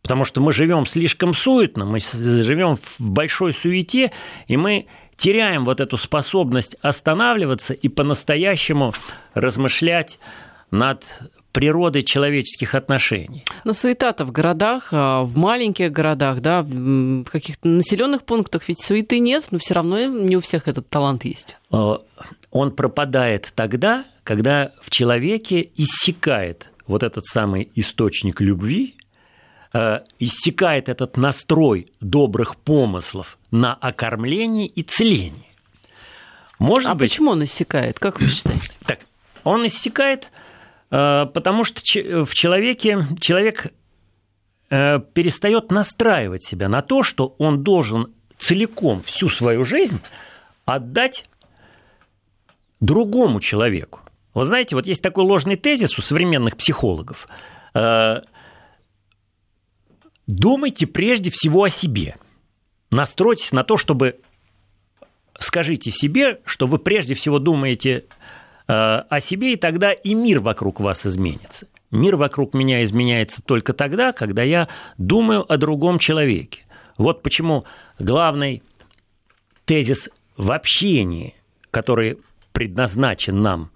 Потому 0.02 0.24
что 0.24 0.40
мы 0.40 0.52
живем 0.52 0.86
слишком 0.86 1.34
суетно, 1.34 1.84
мы 1.84 2.00
живем 2.00 2.76
в 2.76 2.98
большой 2.98 3.52
суете, 3.52 4.12
и 4.48 4.56
мы 4.56 4.86
теряем 5.20 5.66
вот 5.66 5.80
эту 5.80 5.98
способность 5.98 6.76
останавливаться 6.80 7.74
и 7.74 7.88
по-настоящему 7.88 8.94
размышлять 9.34 10.18
над 10.70 11.04
природой 11.52 12.02
человеческих 12.04 12.74
отношений. 12.74 13.44
Но 13.64 13.74
суета-то 13.74 14.24
в 14.24 14.32
городах, 14.32 14.88
а, 14.92 15.22
в 15.24 15.36
маленьких 15.36 15.92
городах, 15.92 16.40
да, 16.40 16.62
в 16.62 17.24
каких-то 17.24 17.68
населенных 17.68 18.22
пунктах 18.22 18.66
ведь 18.68 18.80
суеты 18.80 19.18
нет, 19.18 19.48
но 19.50 19.58
все 19.58 19.74
равно 19.74 20.02
не 20.06 20.36
у 20.36 20.40
всех 20.40 20.68
этот 20.68 20.88
талант 20.88 21.24
есть. 21.26 21.56
А, 21.70 21.98
он 22.50 22.70
пропадает 22.70 23.52
тогда, 23.54 24.06
когда 24.24 24.72
в 24.80 24.88
человеке 24.88 25.68
иссякает 25.76 26.70
вот 26.86 27.02
этот 27.02 27.26
самый 27.26 27.68
источник 27.74 28.40
любви, 28.40 28.94
а, 29.72 30.04
иссякает 30.18 30.88
этот 30.88 31.16
настрой 31.16 31.92
добрых 32.00 32.56
помыслов 32.56 33.38
на 33.50 33.74
окормление 33.74 34.66
и 34.66 34.82
целение. 34.82 35.46
Может 36.58 36.90
а 36.90 36.94
быть... 36.94 37.10
почему 37.10 37.30
он 37.30 37.44
иссякает, 37.44 37.98
как 37.98 38.20
вы 38.20 38.28
считаете? 38.28 38.70
Так, 38.86 39.00
он 39.44 39.66
иссякает 39.66 40.30
Э, 40.90 41.26
потому 41.32 41.64
что 41.64 41.80
в 42.24 42.34
человеке 42.34 43.06
человек 43.20 43.72
э, 44.70 44.98
перестает 45.14 45.70
настраивать 45.70 46.44
себя 46.44 46.68
на 46.68 46.82
то, 46.82 47.02
что 47.02 47.34
он 47.38 47.62
должен 47.62 48.12
целиком 48.38 49.02
всю 49.02 49.28
свою 49.28 49.64
жизнь 49.64 50.00
отдать 50.64 51.26
другому 52.80 53.40
человеку. 53.40 54.00
Вот 54.34 54.46
знаете, 54.46 54.74
вот 54.76 54.86
есть 54.86 55.02
такой 55.02 55.24
ложный 55.24 55.56
тезис 55.56 55.98
у 55.98 56.02
современных 56.02 56.56
психологов. 56.56 57.28
Думайте 60.30 60.86
прежде 60.86 61.30
всего 61.30 61.64
о 61.64 61.68
себе. 61.68 62.16
Настройтесь 62.90 63.52
на 63.52 63.64
то, 63.64 63.76
чтобы 63.76 64.20
скажите 65.38 65.90
себе, 65.90 66.40
что 66.44 66.66
вы 66.66 66.78
прежде 66.78 67.14
всего 67.14 67.38
думаете 67.38 68.04
Э, 68.70 69.02
о 69.08 69.18
себе, 69.18 69.54
и 69.54 69.56
тогда 69.56 69.90
и 69.90 70.14
мир 70.14 70.38
вокруг 70.38 70.78
вас 70.78 71.04
изменится. 71.04 71.66
Мир 71.90 72.14
вокруг 72.14 72.54
меня 72.54 72.84
изменяется 72.84 73.42
только 73.42 73.72
тогда, 73.72 74.12
когда 74.12 74.44
я 74.44 74.68
думаю 74.96 75.44
о 75.52 75.56
другом 75.56 75.98
человеке. 75.98 76.62
Вот 76.96 77.20
почему 77.24 77.64
главный 77.98 78.62
тезис 79.64 80.08
в 80.36 80.52
общении, 80.52 81.34
который 81.72 82.18
предназначен 82.52 83.42
нам 83.42 83.72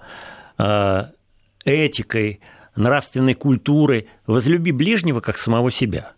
э, 0.58 1.06
этикой, 1.64 2.38
нравственной 2.76 3.34
культурой, 3.34 4.06
возлюби 4.28 4.70
ближнего 4.70 5.18
как 5.18 5.38
самого 5.38 5.72
себя. 5.72 6.12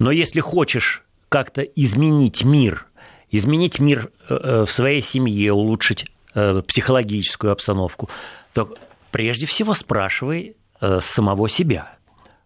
Но 0.00 0.10
если 0.10 0.40
хочешь 0.40 1.04
как-то 1.28 1.62
изменить 1.62 2.42
мир, 2.42 2.88
изменить 3.30 3.78
мир 3.78 4.10
э, 4.28 4.64
в 4.66 4.72
своей 4.72 5.00
семье, 5.00 5.52
улучшить 5.52 6.06
Э, 6.32 6.62
психологическую 6.64 7.52
обстановку, 7.52 8.08
то 8.52 8.72
прежде 9.10 9.46
всего 9.46 9.74
спрашивай 9.74 10.56
э, 10.80 11.00
самого 11.00 11.48
себя. 11.48 11.96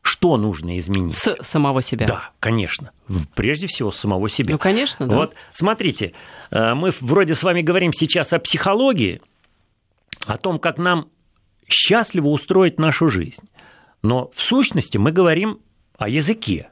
Что 0.01 0.39
нужно 0.39 0.79
изменить? 0.79 1.17
С 1.17 1.37
самого 1.43 1.83
себя. 1.83 2.07
Да, 2.07 2.31
конечно. 2.41 2.93
Прежде 3.35 3.67
всего, 3.67 3.91
с 3.91 3.99
самого 3.99 4.31
себя. 4.31 4.53
Ну, 4.53 4.59
конечно, 4.59 5.07
да. 5.07 5.15
Вот, 5.15 5.35
смотрите, 5.53 6.15
э, 6.51 6.73
мы 6.73 6.93
вроде 7.01 7.35
с 7.35 7.43
вами 7.43 7.61
говорим 7.61 7.93
сейчас 7.93 8.33
о 8.33 8.39
психологии, 8.39 9.21
о 10.27 10.39
том, 10.39 10.59
как 10.59 10.79
нам 10.79 11.11
счастливо 11.69 12.29
устроить 12.29 12.79
нашу 12.79 13.09
жизнь. 13.09 13.51
Но 14.01 14.31
в 14.35 14.41
сущности 14.41 14.97
мы 14.97 15.13
говорим 15.13 15.61
о 15.99 16.09
языке, 16.09 16.71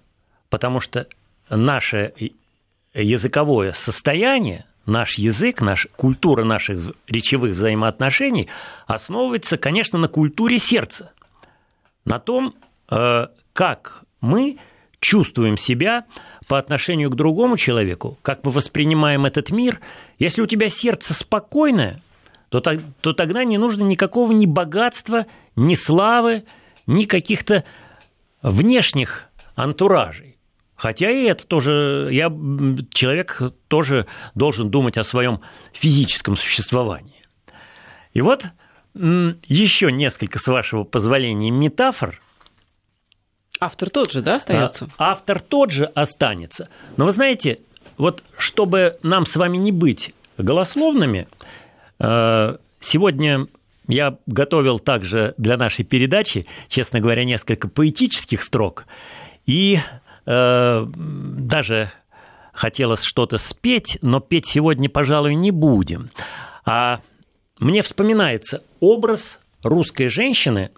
потому 0.52 0.80
что 0.80 1.06
наше 1.48 2.12
языковое 2.92 3.72
состояние, 3.72 4.66
наш 4.84 5.16
язык, 5.16 5.62
наша 5.62 5.88
культура 5.96 6.44
наших 6.44 6.92
речевых 7.08 7.52
взаимоотношений 7.52 8.50
основывается, 8.86 9.56
конечно, 9.56 9.98
на 9.98 10.08
культуре 10.08 10.58
сердца, 10.58 11.12
на 12.04 12.18
том, 12.18 12.54
э, 12.90 13.28
как 13.54 14.02
мы 14.20 14.58
чувствуем 15.00 15.56
себя 15.56 16.04
по 16.48 16.58
отношению 16.58 17.08
к 17.08 17.16
другому 17.16 17.56
человеку, 17.56 18.18
как 18.20 18.44
мы 18.44 18.50
воспринимаем 18.50 19.24
этот 19.24 19.48
мир. 19.48 19.80
Если 20.18 20.42
у 20.42 20.46
тебя 20.46 20.68
сердце 20.68 21.14
спокойное, 21.14 22.02
то, 22.50 22.60
то 22.60 23.14
тогда 23.14 23.44
не 23.44 23.56
нужно 23.56 23.84
никакого 23.84 24.32
ни 24.32 24.44
богатства, 24.44 25.24
ни 25.56 25.74
славы, 25.76 26.44
ни 26.86 27.06
каких-то 27.06 27.64
внешних 28.42 29.28
антуражей. 29.54 30.31
Хотя 30.82 31.12
и 31.12 31.26
это 31.26 31.46
тоже, 31.46 32.08
я, 32.10 32.26
человек 32.90 33.40
тоже 33.68 34.08
должен 34.34 34.68
думать 34.68 34.98
о 34.98 35.04
своем 35.04 35.40
физическом 35.72 36.34
существовании. 36.34 37.22
И 38.14 38.20
вот 38.20 38.46
еще 38.92 39.92
несколько, 39.92 40.40
с 40.40 40.48
вашего 40.48 40.82
позволения, 40.82 41.52
метафор. 41.52 42.20
Автор 43.60 43.90
тот 43.90 44.10
же, 44.10 44.22
да, 44.22 44.34
остается? 44.34 44.88
А, 44.98 45.12
автор 45.12 45.40
тот 45.40 45.70
же 45.70 45.84
останется. 45.84 46.68
Но 46.96 47.04
вы 47.04 47.12
знаете, 47.12 47.60
вот 47.96 48.24
чтобы 48.36 48.94
нам 49.04 49.24
с 49.24 49.36
вами 49.36 49.58
не 49.58 49.70
быть 49.70 50.12
голословными, 50.36 51.28
э, 52.00 52.56
сегодня 52.80 53.46
я 53.86 54.18
готовил 54.26 54.80
также 54.80 55.34
для 55.38 55.56
нашей 55.56 55.84
передачи, 55.84 56.44
честно 56.66 56.98
говоря, 56.98 57.22
несколько 57.22 57.68
поэтических 57.68 58.42
строк. 58.42 58.86
И 59.46 59.78
даже 60.24 61.90
хотелось 62.52 63.02
что-то 63.02 63.38
спеть, 63.38 63.98
но 64.02 64.20
петь 64.20 64.46
сегодня, 64.46 64.88
пожалуй, 64.88 65.34
не 65.34 65.50
будем. 65.50 66.10
А 66.64 67.00
мне 67.58 67.82
вспоминается 67.82 68.62
образ 68.80 69.40
русской 69.62 70.08
женщины 70.08 70.70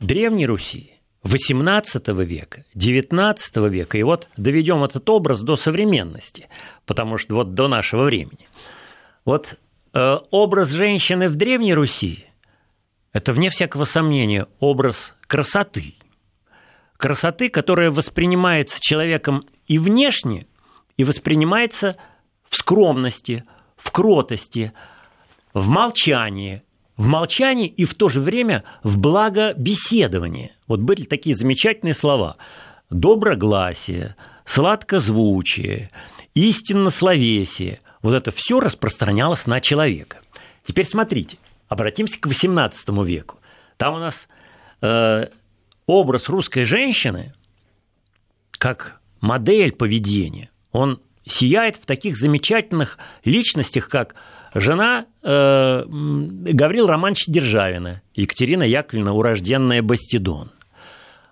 Древней 0.00 0.46
Руси, 0.46 0.92
XVIII 1.24 2.24
века, 2.24 2.64
XIX 2.74 3.68
века. 3.68 3.98
И 3.98 4.02
вот 4.02 4.28
доведем 4.36 4.84
этот 4.84 5.08
образ 5.08 5.40
до 5.40 5.56
современности, 5.56 6.48
потому 6.84 7.18
что 7.18 7.36
вот 7.36 7.54
до 7.54 7.68
нашего 7.68 8.04
времени. 8.04 8.48
Вот 9.24 9.58
э, 9.92 10.18
образ 10.30 10.70
женщины 10.70 11.28
в 11.28 11.36
Древней 11.36 11.74
Руси– 11.74 12.26
это, 13.12 13.32
вне 13.32 13.48
всякого 13.48 13.84
сомнения, 13.84 14.46
образ 14.60 15.14
красоты– 15.26 15.94
красоты, 16.96 17.48
которая 17.48 17.90
воспринимается 17.90 18.78
человеком 18.80 19.44
и 19.66 19.78
внешне, 19.78 20.46
и 20.96 21.04
воспринимается 21.04 21.96
в 22.48 22.56
скромности, 22.56 23.44
в 23.76 23.90
кротости, 23.90 24.72
в 25.52 25.68
молчании, 25.68 26.62
в 26.96 27.06
молчании 27.06 27.68
и 27.68 27.84
в 27.84 27.94
то 27.94 28.08
же 28.08 28.20
время 28.20 28.64
в 28.82 28.98
благобеседовании. 28.98 30.52
Вот 30.66 30.80
были 30.80 31.04
такие 31.04 31.34
замечательные 31.34 31.94
слова. 31.94 32.36
Доброгласие, 32.90 34.16
сладкозвучие, 34.44 35.90
истинно 36.34 36.90
словесие. 36.90 37.80
Вот 38.02 38.14
это 38.14 38.30
все 38.30 38.60
распространялось 38.60 39.46
на 39.46 39.60
человека. 39.60 40.18
Теперь 40.64 40.86
смотрите, 40.86 41.38
обратимся 41.68 42.20
к 42.20 42.26
XVIII 42.26 43.04
веку. 43.04 43.36
Там 43.76 43.94
у 43.94 43.98
нас 43.98 44.28
э, 44.80 45.26
образ 45.86 46.28
русской 46.28 46.64
женщины 46.64 47.32
как 48.58 49.00
модель 49.20 49.72
поведения, 49.72 50.50
он 50.72 51.00
сияет 51.26 51.76
в 51.76 51.86
таких 51.86 52.16
замечательных 52.16 52.98
личностях, 53.24 53.88
как 53.88 54.14
жена 54.54 55.06
э, 55.22 55.84
Гаврила 55.86 56.88
Романовича 56.88 57.32
Державина, 57.32 58.02
Екатерина 58.14 58.62
Яковлевна, 58.62 59.12
урожденная 59.12 59.82
Бастидон. 59.82 60.50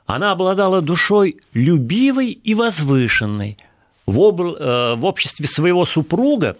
Она 0.06 0.32
обладала 0.32 0.82
душой 0.82 1.40
любивой 1.54 2.30
и 2.30 2.54
возвышенной. 2.54 3.58
В, 4.06 4.20
об, 4.20 4.40
э, 4.42 4.94
в 4.96 5.06
обществе 5.06 5.46
своего 5.46 5.86
супруга 5.86 6.58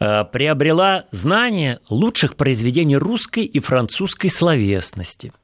э, 0.00 0.24
приобрела 0.24 1.04
знания 1.10 1.80
лучших 1.88 2.36
произведений 2.36 2.98
русской 2.98 3.44
и 3.44 3.60
французской 3.60 4.28
словесности– 4.28 5.32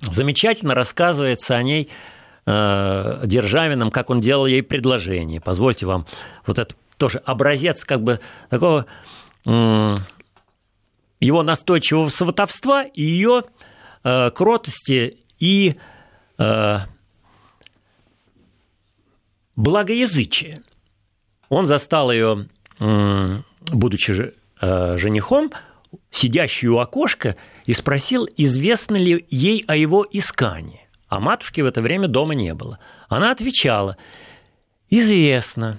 Замечательно 0.00 0.74
рассказывается 0.74 1.56
о 1.56 1.62
ней 1.62 1.90
э, 2.46 3.20
Державиным, 3.24 3.90
как 3.90 4.10
он 4.10 4.20
делал 4.20 4.46
ей 4.46 4.62
предложение. 4.62 5.40
Позвольте 5.40 5.86
вам 5.86 6.06
вот 6.46 6.58
это 6.58 6.74
тоже 6.96 7.18
образец 7.24 7.84
как 7.84 8.02
бы 8.02 8.20
такого 8.50 8.86
его 11.20 11.42
настойчивого 11.42 12.08
сватовства 12.08 12.84
и 12.84 13.02
ее 13.02 13.44
э, 14.04 14.30
кротости 14.30 15.18
и 15.38 15.74
э, 16.38 16.78
благоязычия. 19.56 20.62
Он 21.48 21.66
застал 21.66 22.12
ее, 22.12 22.46
будучи 22.78 24.32
э, 24.60 24.96
женихом, 24.96 25.50
сидящую 26.10 26.76
у 26.76 26.78
окошка, 26.78 27.36
и 27.66 27.74
спросил, 27.74 28.28
известно 28.36 28.96
ли 28.96 29.26
ей 29.30 29.64
о 29.66 29.76
его 29.76 30.06
искании. 30.10 30.86
А 31.08 31.20
матушки 31.20 31.60
в 31.60 31.66
это 31.66 31.80
время 31.80 32.08
дома 32.08 32.34
не 32.34 32.54
было. 32.54 32.78
Она 33.08 33.32
отвечала, 33.32 33.96
известно. 34.88 35.78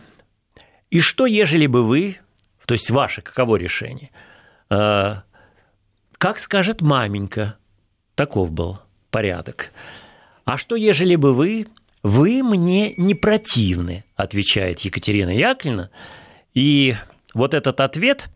И 0.89 1.00
что, 1.00 1.26
ежели 1.26 1.67
бы 1.67 1.86
вы, 1.86 2.17
то 2.65 2.74
есть 2.74 2.89
ваше 2.89 3.22
каково 3.22 3.56
решение, 3.58 4.12
э, 4.70 5.15
как 6.17 6.39
скажет 6.39 6.82
маменька, 6.82 7.56
таков 8.15 8.52
был 8.52 8.80
порядок. 9.10 9.72
А 10.46 10.58
что, 10.58 10.76
ежели 10.76 11.15
бы 11.15 11.34
вы, 11.34 11.67
вы 12.04 12.44
мне 12.44 12.94
не 12.96 13.15
противны, 13.15 14.04
отвечает 14.15 14.82
Екатерина 14.82 15.30
Яковлевна. 15.30 15.91
И 16.54 16.96
вот 17.34 17.54
этот 17.54 17.80
ответ 17.80 18.30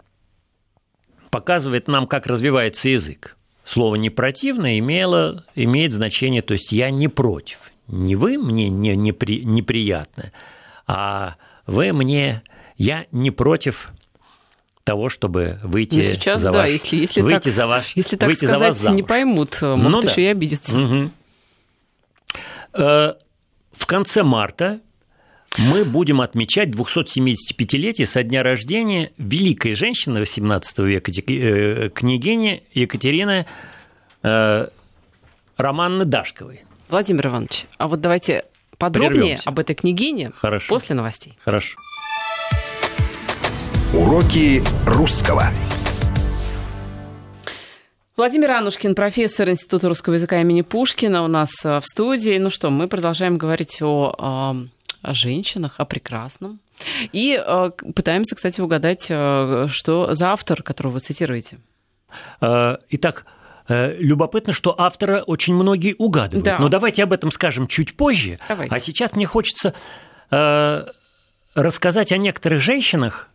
показывает 1.35 1.89
нам, 1.89 2.07
как 2.07 2.27
развивается 2.27 2.87
язык. 2.87 3.35
Слово 3.65 3.95
«не 3.95 4.09
противно» 4.09 4.79
имело, 4.79 5.43
имеет 5.53 5.91
значение, 5.91 6.41
то 6.41 6.53
есть 6.53 6.71
я 6.71 6.89
не 6.91 7.09
против. 7.09 7.71
Не 7.89 8.15
вы 8.15 8.37
мне 8.37 8.69
не, 8.69 8.95
не 8.95 9.11
при, 9.11 9.43
неприятны, 9.43 10.31
а 10.87 11.35
вы 11.67 11.91
мне, 11.91 12.41
я 12.77 13.05
не 13.11 13.31
против 13.31 13.89
того, 14.85 15.09
чтобы 15.09 15.59
выйти 15.61 15.97
ну, 15.97 16.03
сейчас, 16.05 16.41
за 16.41 16.53
да, 16.53 16.59
ваш, 16.59 16.69
если, 16.69 16.95
если 16.95 17.19
выйти 17.21 17.43
так, 17.43 17.53
за 17.53 17.67
ваш, 17.67 17.91
если 17.97 18.15
так 18.15 18.29
выйти 18.29 18.45
сказать, 18.45 18.59
за 18.59 18.65
вас 18.67 18.77
замуж. 18.77 18.95
не 18.95 19.03
поймут, 19.03 19.61
могут 19.61 19.91
Ну 19.91 20.01
да. 20.03 20.09
еще 20.11 20.21
и 20.21 20.27
обидеться. 20.27 20.71
Э, 22.71 23.13
В 23.73 23.85
конце 23.87 24.23
марта 24.23 24.79
мы 25.57 25.85
будем 25.85 26.21
отмечать 26.21 26.69
275-летие 26.69 28.05
со 28.05 28.23
дня 28.23 28.43
рождения 28.43 29.11
великой 29.17 29.73
женщины 29.75 30.19
XVIII 30.19 30.85
века, 30.85 31.11
э, 31.11 31.89
княгини 31.89 32.63
Екатерины 32.73 33.45
э, 34.23 34.67
Романны 35.57 36.05
Дашковой. 36.05 36.61
Владимир 36.89 37.27
Иванович, 37.27 37.65
а 37.77 37.87
вот 37.87 38.01
давайте 38.01 38.45
подробнее 38.77 39.21
Прервемся. 39.21 39.49
об 39.49 39.59
этой 39.59 39.75
княгине 39.75 40.31
Хорошо. 40.35 40.67
после 40.69 40.95
новостей. 40.95 41.33
Хорошо. 41.43 41.77
Уроки 43.93 44.61
русского. 44.85 45.45
Владимир 48.17 48.51
Анушкин, 48.51 48.95
профессор 48.95 49.49
Института 49.49 49.89
русского 49.89 50.13
языка 50.13 50.39
имени 50.39 50.61
Пушкина 50.61 51.23
у 51.23 51.27
нас 51.27 51.51
э, 51.65 51.79
в 51.79 51.85
студии. 51.85 52.37
Ну 52.37 52.49
что, 52.49 52.69
мы 52.69 52.87
продолжаем 52.87 53.37
говорить 53.37 53.81
о, 53.81 54.55
о 55.05 55.13
женщинах, 55.13 55.75
о 55.79 55.85
прекрасном. 55.85 56.59
И 57.11 57.41
э, 57.41 57.71
пытаемся, 57.95 58.35
кстати, 58.35 58.61
угадать, 58.61 59.07
э, 59.09 59.67
что 59.69 60.13
за 60.13 60.31
автор, 60.31 60.61
которого 60.63 60.93
вы 60.93 60.99
цитируете. 60.99 61.59
Э, 62.41 62.77
Итак, 62.89 63.25
любопытно, 63.67 64.53
что 64.53 64.79
автора 64.79 65.23
очень 65.23 65.55
многие 65.55 65.95
угадывают. 65.97 66.45
Да. 66.45 66.57
Но 66.59 66.69
давайте 66.69 67.01
об 67.03 67.13
этом 67.13 67.31
скажем 67.31 67.67
чуть 67.67 67.95
позже. 67.97 68.39
Давайте. 68.47 68.75
А 68.75 68.79
сейчас 68.79 69.13
мне 69.13 69.25
хочется 69.25 69.73
э, 70.29 70.85
рассказать 71.55 72.11
о 72.11 72.17
некоторых 72.17 72.61
женщинах 72.61 73.29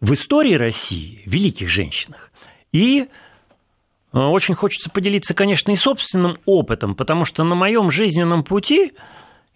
в 0.00 0.12
истории 0.12 0.54
России, 0.54 1.22
великих 1.24 1.70
женщинах. 1.70 2.30
И 2.72 3.06
очень 4.12 4.54
хочется 4.54 4.90
поделиться, 4.90 5.34
конечно, 5.34 5.70
и 5.70 5.76
собственным 5.76 6.36
опытом, 6.44 6.94
потому 6.94 7.24
что 7.24 7.44
на 7.44 7.54
моем 7.54 7.90
жизненном 7.90 8.42
пути 8.42 8.92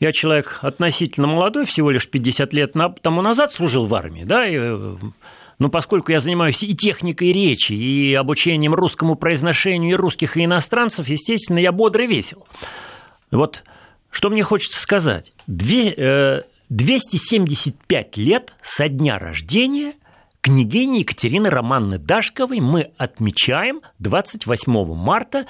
я 0.00 0.12
человек 0.12 0.58
относительно 0.62 1.26
молодой, 1.26 1.64
всего 1.66 1.90
лишь 1.90 2.08
50 2.08 2.52
лет 2.52 2.74
тому 3.02 3.22
назад 3.22 3.52
служил 3.52 3.86
в 3.86 3.94
армии, 3.94 4.24
да, 4.24 4.46
и, 4.46 4.56
э, 4.56 4.96
но 5.58 5.68
поскольку 5.68 6.12
я 6.12 6.20
занимаюсь 6.20 6.62
и 6.62 6.74
техникой 6.74 7.32
речи, 7.32 7.72
и 7.72 8.14
обучением 8.14 8.74
русскому 8.74 9.14
произношению 9.14 9.92
и 9.92 9.94
русских, 9.94 10.36
и 10.36 10.44
иностранцев, 10.44 11.08
естественно, 11.08 11.58
я 11.58 11.72
бодро 11.72 12.02
весел. 12.02 12.46
Вот 13.30 13.62
что 14.10 14.30
мне 14.30 14.44
хочется 14.44 14.80
сказать. 14.80 15.32
Две, 15.46 15.90
э, 15.90 16.42
275 16.68 18.16
лет 18.16 18.52
со 18.62 18.88
дня 18.88 19.18
рождения 19.18 19.94
княгини 20.40 21.00
Екатерины 21.00 21.50
Романны 21.50 21.98
Дашковой 21.98 22.60
мы 22.60 22.92
отмечаем 22.96 23.80
28 23.98 24.94
марта 24.94 25.46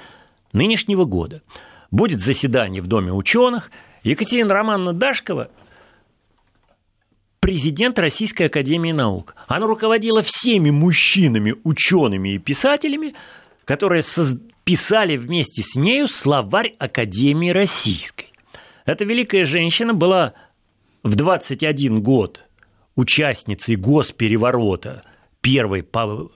нынешнего 0.53 1.05
года. 1.05 1.43
Будет 1.91 2.21
заседание 2.21 2.81
в 2.81 2.87
Доме 2.87 3.13
ученых. 3.13 3.71
Екатерина 4.05 4.55
Романна 4.55 4.93
Дашкова 4.93 5.51
президент 7.41 7.99
Российской 7.99 8.45
Академии 8.45 8.93
Наук. 8.93 9.35
Она 9.49 9.67
руководила 9.67 10.23
всеми 10.23 10.71
мужчинами, 10.71 11.55
учеными 11.65 12.35
и 12.35 12.39
писателями, 12.39 13.15
которые 13.65 14.03
писали 14.65 15.17
вместе 15.17 15.63
с 15.63 15.75
нею 15.77 16.09
словарь 16.09 16.75
Академии 16.79 17.51
Российской. 17.51 18.33
Эта 18.87 19.05
великая 19.05 19.45
женщина 19.45 19.95
была 19.95 20.35
в 21.03 21.17
21 21.17 22.03
год 22.03 22.45
участницей 22.97 23.77
госпереворота, 23.77 25.03
первой 25.41 25.83
по- 25.83 26.31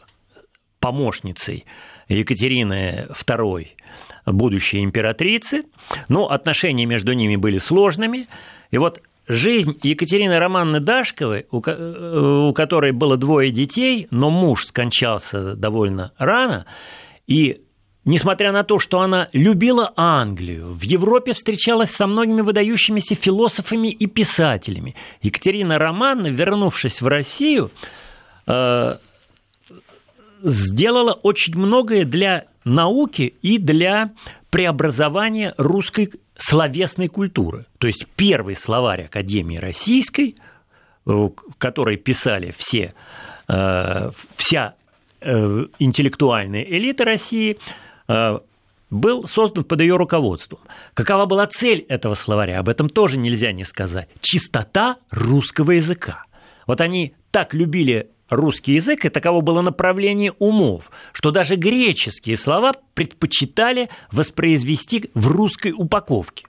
помощницей 0.80 1.64
Екатерины 2.08 3.08
II, 3.10 3.68
будущей 4.32 4.82
императрицы. 4.82 5.62
Но 6.08 6.30
отношения 6.30 6.86
между 6.86 7.12
ними 7.12 7.36
были 7.36 7.58
сложными. 7.58 8.28
И 8.70 8.78
вот 8.78 9.00
жизнь 9.26 9.78
Екатерины 9.82 10.38
Романны 10.38 10.80
Дашковой, 10.80 11.46
э, 11.50 12.48
у 12.48 12.52
которой 12.52 12.92
было 12.92 13.16
двое 13.16 13.50
детей, 13.50 14.06
но 14.10 14.30
муж 14.30 14.66
скончался 14.66 15.54
довольно 15.54 16.12
рано, 16.18 16.66
и 17.26 17.60
Несмотря 18.04 18.52
на 18.52 18.64
то, 18.64 18.78
что 18.78 19.02
она 19.02 19.28
любила 19.34 19.92
Англию, 19.94 20.72
в 20.72 20.80
Европе 20.80 21.34
встречалась 21.34 21.90
со 21.90 22.06
многими 22.06 22.40
выдающимися 22.40 23.14
философами 23.14 23.88
и 23.88 24.06
писателями. 24.06 24.94
Екатерина 25.20 25.78
Романна, 25.78 26.28
вернувшись 26.28 27.02
в 27.02 27.06
Россию, 27.06 27.70
э, 28.46 28.96
сделала 30.42 31.12
очень 31.12 31.54
многое 31.58 32.06
для 32.06 32.46
науки 32.68 33.34
и 33.42 33.58
для 33.58 34.12
преобразования 34.50 35.54
русской 35.56 36.10
словесной 36.36 37.08
культуры. 37.08 37.66
То 37.78 37.86
есть 37.86 38.06
первый 38.16 38.54
словарь 38.54 39.04
Академии 39.04 39.56
Российской, 39.56 40.36
э, 40.36 41.10
в 41.10 41.32
которой 41.58 41.96
писали 41.96 42.54
все, 42.56 42.94
э, 43.48 44.10
вся 44.36 44.74
э, 45.20 45.66
интеллектуальная 45.78 46.62
элита 46.62 47.04
России, 47.04 47.58
был 48.90 49.26
создан 49.26 49.64
под 49.64 49.82
ее 49.82 49.96
руководством. 49.96 50.60
Какова 50.94 51.26
была 51.26 51.46
цель 51.46 51.84
этого 51.90 52.14
словаря? 52.14 52.58
Об 52.58 52.70
этом 52.70 52.88
тоже 52.88 53.18
нельзя 53.18 53.52
не 53.52 53.64
сказать. 53.64 54.08
Чистота 54.22 54.96
русского 55.10 55.72
языка. 55.72 56.24
Вот 56.66 56.80
они 56.80 57.14
так 57.30 57.52
любили 57.52 58.08
русский 58.28 58.74
язык, 58.74 59.04
и 59.04 59.08
таково 59.08 59.40
было 59.40 59.60
направление 59.60 60.32
умов, 60.38 60.90
что 61.12 61.30
даже 61.30 61.56
греческие 61.56 62.36
слова 62.36 62.72
предпочитали 62.94 63.88
воспроизвести 64.12 65.10
в 65.14 65.28
русской 65.28 65.72
упаковке. 65.76 66.46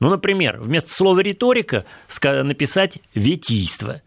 Ну, 0.00 0.08
например, 0.08 0.58
вместо 0.60 0.90
слова 0.90 1.20
риторика 1.20 1.84
написать 2.22 2.98
ветийство. 3.14 4.02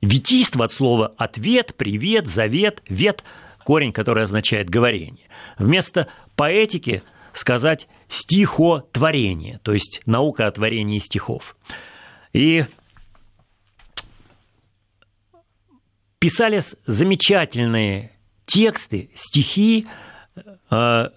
Ветийство 0.00 0.66
от 0.66 0.72
слова 0.72 1.14
ответ, 1.16 1.74
привет, 1.76 2.28
завет, 2.28 2.82
вет– 2.88 3.24
корень, 3.64 3.92
который 3.92 4.24
означает 4.24 4.70
говорение. 4.70 5.26
Вместо 5.58 6.06
поэтики 6.36 7.02
сказать 7.32 7.88
стихотворение, 8.08 9.58
то 9.64 9.72
есть 9.72 10.02
наука 10.06 10.46
о 10.46 10.52
творении 10.52 11.00
стихов. 11.00 11.56
И 12.32 12.66
писались 16.24 16.74
замечательные 16.86 18.10
тексты, 18.46 19.10
стихи, 19.14 19.86
э, 20.70 21.08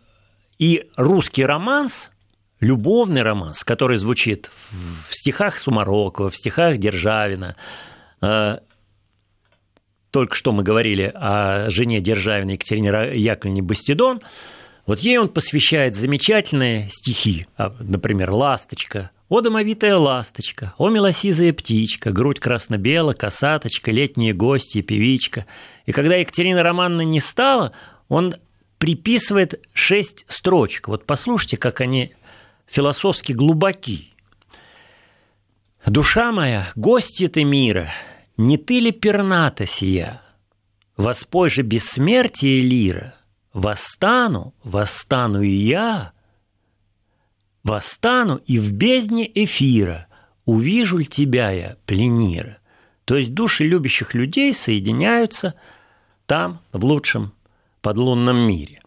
и 0.60 0.89
русский 0.98 1.46
романс, 1.46 2.12
любовный 2.60 3.22
романс, 3.22 3.63
который 3.63 4.00
звучит 4.00 4.52
в 5.10 5.15
стихах 5.15 5.60
Сумарокова, 5.60 6.30
в 6.30 6.36
стихах 6.36 6.78
Державина, 6.78 7.56
э, 8.22 8.58
только 10.12 10.36
что 10.36 10.52
мы 10.52 10.63
говорили 10.63 11.10
о 11.15 11.70
жене 11.70 12.02
Державина 12.02 12.52
Екатерине 12.52 13.17
Яковлевне 13.17 13.62
Бастидон, 13.62 14.20
вот 14.86 15.00
ей 15.00 15.20
он 15.20 15.30
посвящает 15.30 15.96
замечательные 15.96 16.89
стихи, 16.89 17.48
а, 17.56 17.74
например, 17.80 18.32
«Ласточка», 18.32 19.12
О, 19.30 19.42
домовитая 19.42 19.98
ласточка, 19.98 20.74
о, 20.78 20.90
милосизая 20.90 21.52
птичка, 21.52 22.12
грудь 22.12 22.40
красно-бела, 22.40 23.12
косаточка, 23.12 23.92
летние 23.92 24.34
гости, 24.34 24.82
певичка. 24.82 25.46
И 25.86 25.92
когда 25.92 26.16
Екатерина 26.16 26.63
Романовна 26.63 27.02
не 27.02 27.20
стала, 27.20 27.74
он 28.08 28.36
приписывает 28.78 29.62
шесть 29.74 30.26
строчек. 30.30 30.88
Вот 30.88 31.06
послушайте, 31.06 31.58
как 31.58 31.82
они 31.82 32.13
философски 32.68 33.34
глубоки. 33.34 34.13
«Душа 35.86 36.32
моя, 36.32 36.70
гости 36.76 37.28
ты 37.28 37.44
мира, 37.44 37.92
не 38.38 38.58
ты 38.58 38.80
ли 38.80 38.92
перната 38.92 39.66
сия? 39.66 40.22
Воспой 40.96 41.50
же 41.50 41.63
бессмертие 41.63 42.62
лира, 42.62 43.16
восстану, 43.54 44.54
восстану 44.63 45.42
и 45.42 45.50
я, 45.50 46.12
восстану 47.67 48.41
и 48.45 48.60
в 48.60 48.71
бездне 48.71 49.30
эфира, 49.34 50.08
увижу 50.45 50.97
ль 50.97 51.06
тебя 51.06 51.51
я, 51.51 51.77
пленира». 51.86 52.58
То 53.06 53.15
есть 53.15 53.34
души 53.34 53.63
любящих 53.63 54.13
людей 54.13 54.53
соединяются 54.53 55.53
там, 56.25 56.60
в 56.73 56.84
лучшем 56.84 57.32
подлунном 57.82 58.38
мире. 58.38 58.82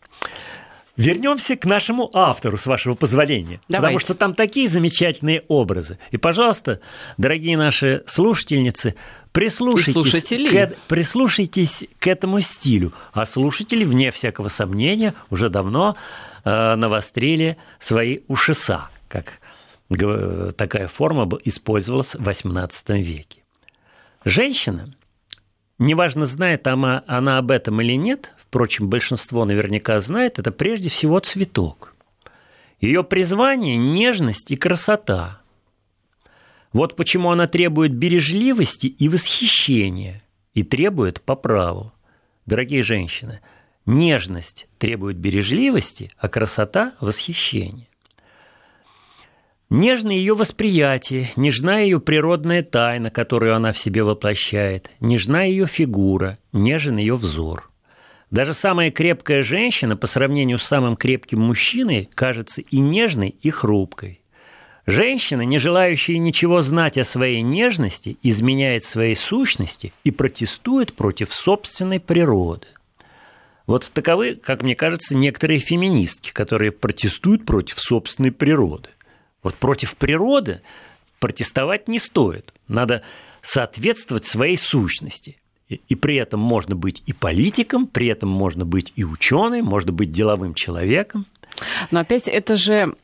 Вернемся 1.00 1.56
к 1.56 1.64
нашему 1.64 2.10
автору, 2.12 2.58
с 2.58 2.66
вашего 2.66 2.94
позволения. 2.94 3.62
Давайте. 3.66 3.94
Потому 3.94 3.98
что 3.98 4.14
там 4.14 4.34
такие 4.34 4.68
замечательные 4.68 5.44
образы. 5.48 5.98
И, 6.10 6.18
пожалуйста, 6.18 6.80
дорогие 7.16 7.56
наши 7.56 8.02
слушательницы, 8.06 8.94
прислушайтесь, 9.32 10.50
к, 10.50 10.74
прислушайтесь 10.88 11.84
к 11.98 12.06
этому 12.06 12.40
стилю. 12.40 12.92
А 13.12 13.26
слушатели, 13.26 13.84
вне 13.84 14.10
всякого 14.10 14.48
сомнения, 14.48 15.14
уже 15.30 15.48
давно 15.48 15.96
э, 16.44 16.74
навострили 16.74 17.56
свои 17.78 18.20
ушеса, 18.28 18.88
как 19.08 19.40
такая 20.56 20.86
форма 20.88 21.28
использовалась 21.44 22.14
в 22.14 22.28
XVIII 22.28 23.02
веке. 23.02 23.40
Женщина, 24.24 24.94
неважно, 25.78 26.26
знает 26.26 26.66
она, 26.66 27.02
она 27.06 27.38
об 27.38 27.50
этом 27.50 27.80
или 27.80 27.94
нет, 27.94 28.32
впрочем, 28.38 28.88
большинство 28.88 29.44
наверняка 29.44 29.98
знает, 30.00 30.38
это 30.38 30.52
прежде 30.52 30.88
всего 30.88 31.18
цветок. 31.18 31.94
Ее 32.80 33.04
призвание– 33.04 33.76
нежность 33.78 34.50
и 34.50 34.56
красота. 34.56 35.39
Вот 36.72 36.94
почему 36.96 37.30
она 37.30 37.46
требует 37.46 37.92
бережливости 37.92 38.86
и 38.86 39.08
восхищения, 39.08 40.22
и 40.54 40.62
требует 40.62 41.20
по 41.20 41.34
праву. 41.34 41.92
Дорогие 42.46 42.82
женщины, 42.82 43.40
нежность 43.86 44.68
требует 44.78 45.16
бережливости, 45.16 46.12
а 46.16 46.28
красота– 46.28 46.94
восхищения. 47.00 47.88
Нежно 49.68 50.10
ее 50.10 50.34
восприятие, 50.34 51.30
нежна 51.36 51.82
ее 51.82 52.00
природная 52.00 52.64
тайна, 52.64 53.10
которую 53.10 53.54
она 53.54 53.70
в 53.72 53.78
себе 53.78 54.02
воплощает, 54.02 54.90
нежна 54.98 55.46
ее 55.46 55.68
фигура, 55.68 56.38
нежен 56.52 56.96
ее 56.96 57.14
взор. 57.14 57.70
Даже 58.32 58.52
самая 58.52 58.90
крепкая 58.90 59.42
женщина 59.42 59.96
по 59.96 60.08
сравнению 60.08 60.58
с 60.58 60.64
самым 60.64 60.96
крепким 60.96 61.40
мужчиной 61.40 62.08
кажется 62.14 62.62
и 62.62 62.78
нежной, 62.78 63.28
и 63.28 63.50
хрупкой. 63.50 64.19
Женщина, 64.90 65.42
не 65.42 65.58
желающая 65.58 66.18
ничего 66.18 66.62
знать 66.62 66.98
о 66.98 67.04
своей 67.04 67.42
нежности, 67.42 68.18
изменяет 68.24 68.82
своей 68.82 69.14
сущности 69.14 69.92
и 70.02 70.10
протестует 70.10 70.94
против 70.94 71.32
собственной 71.32 72.00
природы. 72.00 72.66
Вот 73.68 73.88
таковы, 73.94 74.34
как 74.34 74.62
мне 74.64 74.74
кажется, 74.74 75.16
некоторые 75.16 75.60
феминистки, 75.60 76.32
которые 76.32 76.72
протестуют 76.72 77.46
против 77.46 77.78
собственной 77.78 78.32
природы. 78.32 78.88
Вот 79.44 79.54
против 79.54 79.94
природы 79.94 80.60
протестовать 81.20 81.86
не 81.86 82.00
стоит. 82.00 82.52
Надо 82.66 83.02
соответствовать 83.42 84.24
своей 84.24 84.56
сущности. 84.56 85.36
И 85.68 85.94
при 85.94 86.16
этом 86.16 86.40
можно 86.40 86.74
быть 86.74 87.04
и 87.06 87.12
политиком, 87.12 87.86
при 87.86 88.08
этом 88.08 88.28
можно 88.28 88.64
быть 88.64 88.92
и 88.96 89.04
ученым, 89.04 89.66
можно 89.66 89.92
быть 89.92 90.10
деловым 90.10 90.54
человеком– 90.54 91.26
но 91.90 92.00
опять 92.00 92.28
это 92.28 92.56
же 92.56 92.94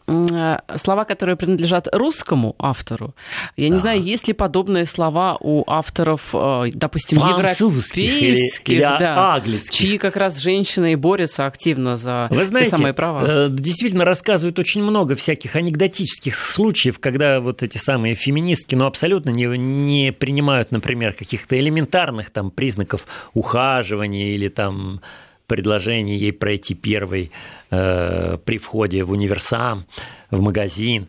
слова, 0.77 1.05
которые 1.05 1.37
принадлежат 1.37 1.89
русскому 1.93 2.55
автору. 2.59 3.15
Я 3.57 3.67
не 3.67 3.73
да. 3.73 3.79
знаю, 3.79 4.03
есть 4.03 4.29
ли 4.29 4.35
подобные 4.35 4.87
слова 4.87 5.37
у 5.41 5.65
авторов, 5.69 6.31
э, 6.33 6.71
допустим, 6.73 7.19
европейских, 7.19 8.69
или, 8.69 8.81
да, 8.81 9.43
чьи 9.71 9.99
как 9.99 10.17
раз 10.17 10.39
женщины 10.39 10.93
и 10.93 10.97
борются 10.97 11.47
активно 11.47 11.97
за 11.97 12.29
Вы 12.31 12.45
знаете, 12.45 12.71
те 12.71 12.77
самые 12.77 12.95
права. 12.95 13.25
Э, 13.27 13.49
действительно 13.51 14.05
рассказывают 14.05 14.59
очень 14.59 14.83
много 14.83 15.17
всяких 15.17 15.57
анекдотических 15.57 16.37
случаев, 16.37 16.99
когда 17.01 17.41
вот 17.41 17.63
эти 17.63 17.79
самые 17.79 18.15
феминистки, 18.15 18.75
ну, 18.75 18.87
абсолютно 18.87 19.31
не, 19.31 19.47
не 19.47 20.13
принимают, 20.13 20.71
например, 20.71 21.13
каких-то 21.15 21.59
элементарных 21.59 22.31
там 22.31 22.51
признаков 22.51 23.07
ухаживания 23.35 24.35
или 24.35 24.49
там 24.49 25.01
предложение 25.47 26.19
ей 26.19 26.33
пройти 26.33 26.75
первой 26.75 27.31
э, 27.71 28.39
при 28.45 28.59
входе 28.59 29.05
в 29.05 29.11
универсам, 29.11 29.87
в 30.31 30.41
магазин. 30.41 31.09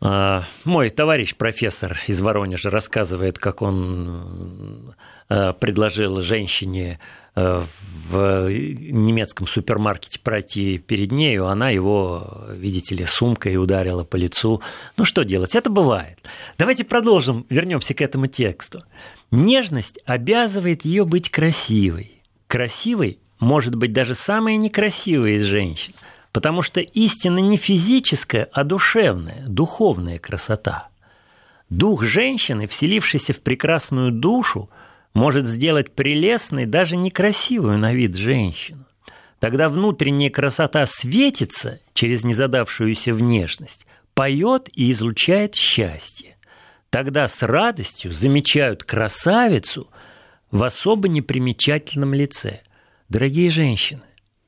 Э, 0.00 0.42
мой 0.64 0.90
товарищ 0.90 1.34
профессор 1.34 1.98
из 2.06 2.20
Воронежа 2.20 2.70
рассказывает, 2.70 3.38
как 3.38 3.62
он 3.62 4.94
э, 5.28 5.52
предложил 5.54 6.20
женщине 6.22 7.00
э, 7.34 7.62
в 8.10 8.48
немецком 8.50 9.46
супермаркете 9.46 10.20
пройти 10.20 10.78
перед 10.78 11.12
нею, 11.12 11.46
она 11.46 11.70
его, 11.70 12.46
видите 12.52 12.94
ли, 12.94 13.04
сумкой 13.04 13.56
ударила 13.56 14.04
по 14.04 14.16
лицу. 14.16 14.62
Ну 14.96 15.04
что 15.04 15.24
делать? 15.24 15.54
Это 15.54 15.68
бывает. 15.68 16.18
Давайте 16.58 16.84
продолжим, 16.84 17.44
вернемся 17.48 17.94
к 17.94 18.00
этому 18.00 18.28
тексту. 18.28 18.84
Нежность 19.30 19.98
обязывает 20.06 20.84
ее 20.84 21.04
быть 21.04 21.30
красивой. 21.30 22.22
Красивой 22.46 23.18
может 23.40 23.74
быть 23.74 23.92
даже 23.92 24.14
самая 24.14 24.56
некрасивая 24.56 25.32
из 25.32 25.44
женщин, 25.44 25.94
потому 26.32 26.62
что 26.62 26.80
истина 26.80 27.38
не 27.38 27.56
физическая, 27.56 28.48
а 28.52 28.64
душевная, 28.64 29.44
духовная 29.46 30.18
красота. 30.18 30.88
Дух 31.70 32.02
женщины, 32.02 32.66
вселившийся 32.66 33.32
в 33.32 33.40
прекрасную 33.40 34.10
душу, 34.10 34.70
может 35.14 35.46
сделать 35.46 35.92
прелестной 35.92 36.66
даже 36.66 36.96
некрасивую 36.96 37.78
на 37.78 37.92
вид 37.92 38.14
женщину. 38.14 38.84
Тогда 39.38 39.68
внутренняя 39.68 40.30
красота 40.30 40.84
светится 40.86 41.80
через 41.94 42.24
незадавшуюся 42.24 43.12
внешность, 43.12 43.86
поет 44.14 44.68
и 44.74 44.90
излучает 44.90 45.54
счастье. 45.54 46.36
Тогда 46.90 47.28
с 47.28 47.42
радостью 47.42 48.12
замечают 48.12 48.82
красавицу 48.82 49.88
в 50.50 50.64
особо 50.64 51.08
непримечательном 51.08 52.14
лице– 52.14 52.62
Дорогие 53.08 53.48
женщины, 53.48 54.02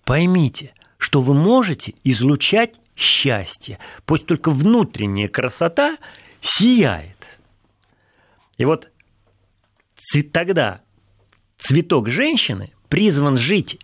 поймите, 0.05 0.75
что 0.99 1.23
вы 1.23 1.33
можете 1.33 1.95
излучать 2.05 2.75
счастье, 2.95 3.79
пусть 4.05 4.27
только 4.27 4.51
внутренняя 4.51 5.29
красота 5.29 5.97
сияет. 6.43 7.17
И 8.59 8.67
вот 8.67 8.91
тогда 10.33 10.83
цветок 11.57 12.11
женщины 12.11 12.73
призван 12.91 13.39
жить 13.39 13.81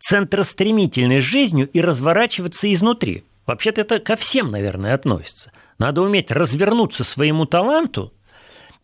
центростремительной 0.00 1.20
жизнью 1.20 1.68
и 1.72 1.80
разворачиваться 1.80 2.72
изнутри. 2.72 3.22
Вообще-то 3.46 3.82
это 3.82 4.00
ко 4.00 4.16
всем, 4.16 4.50
наверное, 4.50 4.94
относится. 4.94 5.52
Надо 5.78 6.02
уметь 6.02 6.32
развернуться 6.32 7.04
своему 7.04 7.46
таланту 7.46 8.12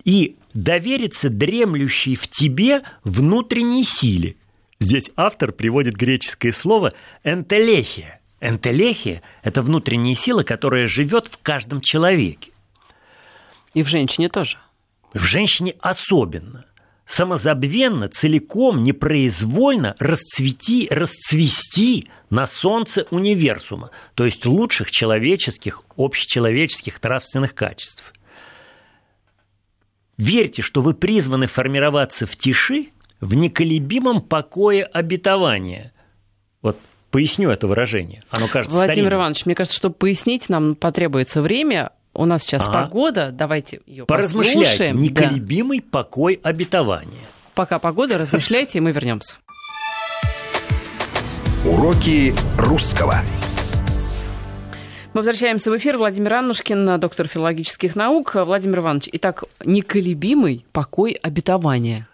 и 0.05 0.37
довериться 0.53 1.31
дремлющей 1.31 2.15
в 2.15 2.29
тебе 2.29 2.83
внутренней 3.03 3.83
силе– 3.83 4.37
Здесь 4.85 5.11
автор 5.17 5.51
приводит 5.53 5.97
греческое 5.97 6.53
слово 6.53 6.93
«энтелехия». 7.23 8.21
Энтелехия– 8.43 9.23
это 9.43 9.63
внутренняя 9.63 10.15
сила, 10.15 10.43
которая 10.43 10.87
живет 10.87 11.27
в 11.27 11.39
каждом 11.43 11.81
человеке. 11.81 12.53
И 13.73 13.83
в 13.83 13.89
женщине 13.89 14.29
тоже. 14.29 14.59
В 15.15 15.25
женщине 15.25 15.75
особенно. 15.81 16.67
Самозабвенно, 17.07 18.11
целиком, 18.11 18.85
непроизвольно 18.85 19.97
расцвети, 19.99 20.87
расцвести 20.91 22.07
на 22.29 22.47
солнце 22.47 23.07
универсума, 23.11 23.91
то 24.15 24.27
есть 24.27 24.45
лучших 24.45 24.91
человеческих, 24.91 25.81
общечеловеческих 25.97 27.03
нравственных 27.03 27.55
качеств. 27.55 28.13
Верьте, 30.19 30.61
что 30.61 30.83
вы 30.83 30.93
призваны 30.93 31.47
формироваться 31.47 32.27
в 32.27 32.37
тиши 32.37 32.91
в 33.25 33.35
неколебимом 33.35 34.21
покое 34.21 34.85
обетования. 34.85 35.93
Вот 36.61 36.79
поясню 37.11 37.51
это 37.51 37.67
выражение. 37.67 38.23
Оно 38.29 38.49
кажется 38.49 38.77
Владимир 38.77 38.95
старинным. 38.95 39.19
Иванович, 39.19 39.47
мне 39.47 39.55
кажется, 39.55 39.77
чтобы 39.77 39.95
пояснить, 39.95 40.51
нам 40.51 40.75
потребуется 40.75 41.41
время. 41.41 41.93
У 42.13 42.27
нас 42.27 42.43
сейчас 42.43 42.69
ага. 42.69 42.83
погода, 42.83 43.31
давайте 43.33 43.81
ее 43.87 44.05
Поразмышляйте. 44.05 44.61
послушаем. 44.61 45.01
Неколебимый 45.01 45.81
да. 45.81 45.87
покой 45.91 46.39
обетования. 46.43 47.25
Пока 47.55 47.79
погода, 47.79 48.19
размышляйте, 48.19 48.79
и 48.79 48.81
мы 48.83 48.93
вернемся. 48.93 49.37
Уроки 51.65 52.35
русского. 52.59 53.17
Мы 55.15 55.21
возвращаемся 55.21 55.71
в 55.71 55.77
эфир. 55.79 55.97
Владимир 55.97 56.35
Аннушкин, 56.35 57.01
доктор 57.01 57.27
филологических 57.27 57.97
наук. 57.97 58.35
Владимир 58.35 58.81
Иванович, 58.81 59.09
итак, 59.13 59.45
неколебимый 59.65 60.67
покой 60.73 61.13
обетования. 61.13 62.07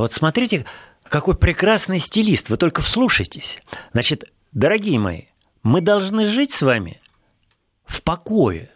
Вот 0.00 0.14
смотрите, 0.14 0.64
какой 1.04 1.36
прекрасный 1.36 1.98
стилист. 1.98 2.48
Вы 2.48 2.56
только 2.56 2.80
вслушайтесь. 2.80 3.58
Значит, 3.92 4.24
дорогие 4.52 4.98
мои, 4.98 5.24
мы 5.62 5.82
должны 5.82 6.24
жить 6.24 6.52
с 6.52 6.62
вами 6.62 7.00
в 7.84 8.02
покое, 8.02 8.70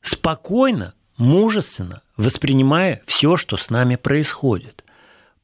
спокойно, 0.00 0.94
мужественно, 1.18 2.00
воспринимая 2.16 3.02
все, 3.06 3.36
что 3.36 3.58
с 3.58 3.68
нами 3.68 3.96
происходит. 3.96 4.84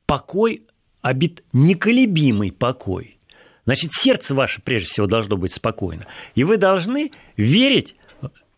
Покой, 0.06 0.64
обет... 1.02 1.42
неколебимый 1.52 2.50
покой. 2.50 3.18
Значит, 3.66 3.92
сердце 3.92 4.34
ваше 4.34 4.62
прежде 4.62 4.88
всего 4.88 5.06
должно 5.06 5.36
быть 5.36 5.52
спокойно. 5.52 6.06
И 6.34 6.42
вы 6.42 6.56
должны 6.56 7.12
верить 7.36 7.96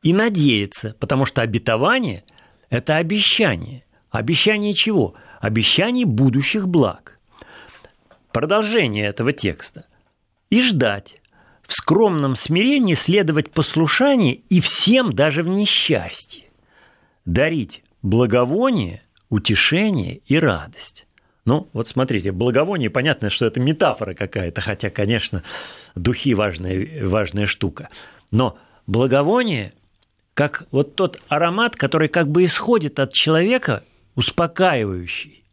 и 0.02 0.12
надеяться, 0.12 0.94
потому 1.00 1.26
что 1.26 1.42
обетование– 1.42 2.22
это 2.70 2.96
обещание. 2.96 3.84
Обещание 4.10 4.72
чего? 4.74 5.14
Обещание 5.44 6.06
будущих 6.06 6.66
благ. 6.66 7.18
Продолжение 8.32 9.04
этого 9.04 9.30
текста. 9.30 9.84
И 10.48 10.62
ждать, 10.62 11.20
в 11.60 11.74
скромном 11.74 12.34
смирении 12.34 12.94
следовать 12.94 13.50
послушанию 13.50 14.40
и 14.48 14.62
всем 14.62 15.12
даже 15.12 15.42
в 15.42 15.48
несчастье. 15.48 16.44
Дарить 17.26 17.84
благовоние, 18.00 19.02
утешение 19.28 20.22
и 20.24 20.38
радость. 20.38 21.06
Ну, 21.44 21.68
вот 21.74 21.88
смотрите, 21.88 22.32
благовоние, 22.32 22.88
понятно, 22.88 23.28
что 23.28 23.44
это 23.44 23.60
метафора 23.60 24.14
какая-то, 24.14 24.62
хотя, 24.62 24.88
конечно, 24.88 25.42
духи 25.94 26.32
важная, 26.32 27.06
важная 27.06 27.44
штука. 27.44 27.90
Но 28.30 28.56
благовоние, 28.86 29.74
как 30.32 30.66
вот 30.70 30.94
тот 30.94 31.20
аромат, 31.28 31.76
который 31.76 32.08
как 32.08 32.28
бы 32.28 32.46
исходит 32.46 32.98
от 32.98 33.12
человека, 33.12 33.84
успокаивающий, 34.14 35.44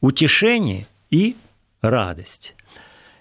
утешение 0.00 0.86
и 1.10 1.36
радость. 1.80 2.54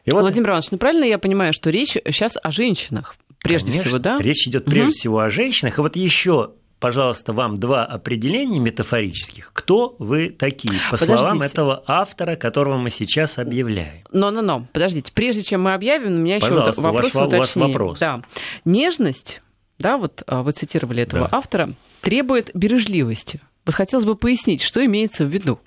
И 0.06 0.12
вот... 0.12 0.22
Владимир 0.22 0.50
Иванович, 0.50 0.72
ну 0.72 0.78
правильно 0.78 1.06
я 1.06 1.18
понимаю, 1.18 1.54
что 1.54 1.70
речь 1.70 1.92
сейчас 1.92 2.38
о 2.42 2.52
женщинах 2.52 3.16
прежде 3.44 3.68
Конечно, 3.68 3.90
всего, 3.90 4.00
да? 4.00 4.18
Речь 4.20 4.48
идет 4.48 4.66
прежде 4.66 4.90
угу. 4.90 4.94
всего 4.94 5.20
о 5.20 5.30
женщинах. 5.30 5.78
И 5.78 5.82
вот 5.82 5.96
еще 5.96 6.54
пожалуйста, 6.84 7.32
вам 7.32 7.56
два 7.56 7.86
определения 7.86 8.60
метафорических. 8.60 9.52
Кто 9.54 9.96
вы 10.00 10.28
такие, 10.28 10.74
по 10.92 10.98
Подождите. 10.98 11.18
словам 11.18 11.42
этого 11.42 11.82
автора, 11.88 12.36
которого 12.36 12.76
мы 12.76 12.90
сейчас 12.90 13.40
объявляем? 13.40 14.04
Но-но-но, 14.12 14.68
подождите, 14.74 15.14
прежде 15.14 15.44
чем 15.44 15.62
мы 15.62 15.76
объявим, 15.76 16.16
у 16.16 16.18
меня 16.18 16.36
еще 16.36 16.50
вопрос 16.52 16.78
ваш, 17.16 17.16
у 17.16 17.38
вас 17.38 17.56
вопрос. 17.56 18.00
Да. 18.00 18.22
Нежность, 18.66 19.42
да, 19.80 19.98
вот 19.98 20.24
а, 20.28 20.44
вы 20.44 20.52
цитировали 20.52 21.04
этого 21.04 21.30
да. 21.32 21.38
автора, 21.38 21.74
требует 22.02 22.52
бережливости. 22.54 23.40
Вот 23.66 23.76
хотелось 23.76 24.06
бы 24.06 24.16
пояснить, 24.16 24.62
что 24.62 24.86
имеется 24.86 25.26
в 25.26 25.30
виду. 25.30 25.60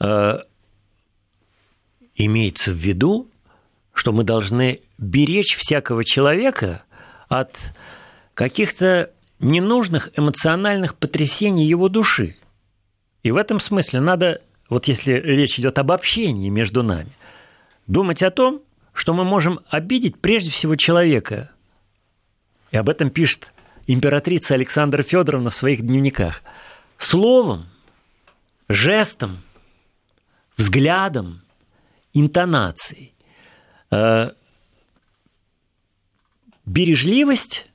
Э, 0.00 0.38
имеется 2.14 2.72
в 2.72 2.76
виду, 2.76 3.30
что 3.92 4.12
мы 4.12 4.24
должны 4.24 4.80
беречь 4.98 5.56
всякого 5.56 6.04
человека 6.04 6.82
от 7.28 7.56
каких-то 8.34 9.12
ненужных 9.38 10.10
эмоциональных 10.16 10.94
потрясений 10.96 11.66
его 11.66 11.88
души. 11.88 12.36
И 13.22 13.30
в 13.30 13.36
этом 13.36 13.60
смысле 13.60 14.00
надо, 14.00 14.42
вот 14.68 14.86
если 14.88 15.12
речь 15.12 15.58
идет 15.58 15.78
об 15.78 15.92
общении 15.92 16.48
между 16.48 16.82
нами, 16.82 17.10
думать 17.86 18.22
о 18.22 18.30
том, 18.30 18.62
что 18.92 19.12
мы 19.12 19.24
можем 19.24 19.60
обидеть 19.68 20.18
прежде 20.18 20.50
всего 20.50 20.74
человека. 20.76 21.50
И 22.70 22.76
об 22.76 22.88
этом 22.88 23.10
пишет 23.10 23.52
императрица 23.86 24.54
Александра 24.54 25.02
Федоровна 25.02 25.50
в 25.50 25.54
своих 25.54 25.82
дневниках. 25.82 26.42
Словом, 26.98 27.66
жестом, 28.68 29.42
взглядом, 30.56 31.42
интонацией. 32.14 33.14
Э, 33.90 34.30
бережливость 36.64 37.66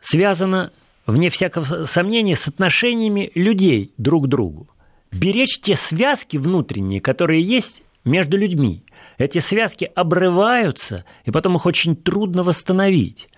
связано, 0.00 0.72
вне 1.06 1.30
всякого 1.30 1.84
сомнения, 1.84 2.36
с 2.36 2.48
отношениями 2.48 3.30
людей 3.34 3.92
друг 3.98 4.24
к 4.24 4.28
другу. 4.28 4.68
Беречь 5.12 5.60
те 5.60 5.76
связки 5.76 6.38
внутренние, 6.38 7.00
которые 7.00 7.42
есть 7.42 7.82
между 8.04 8.36
людьми. 8.36 8.84
Эти 9.18 9.38
связки 9.38 9.90
обрываются, 9.94 11.04
и 11.24 11.30
потом 11.30 11.56
их 11.56 11.66
очень 11.66 11.94
трудно 11.94 12.42
восстановить. 12.42 13.28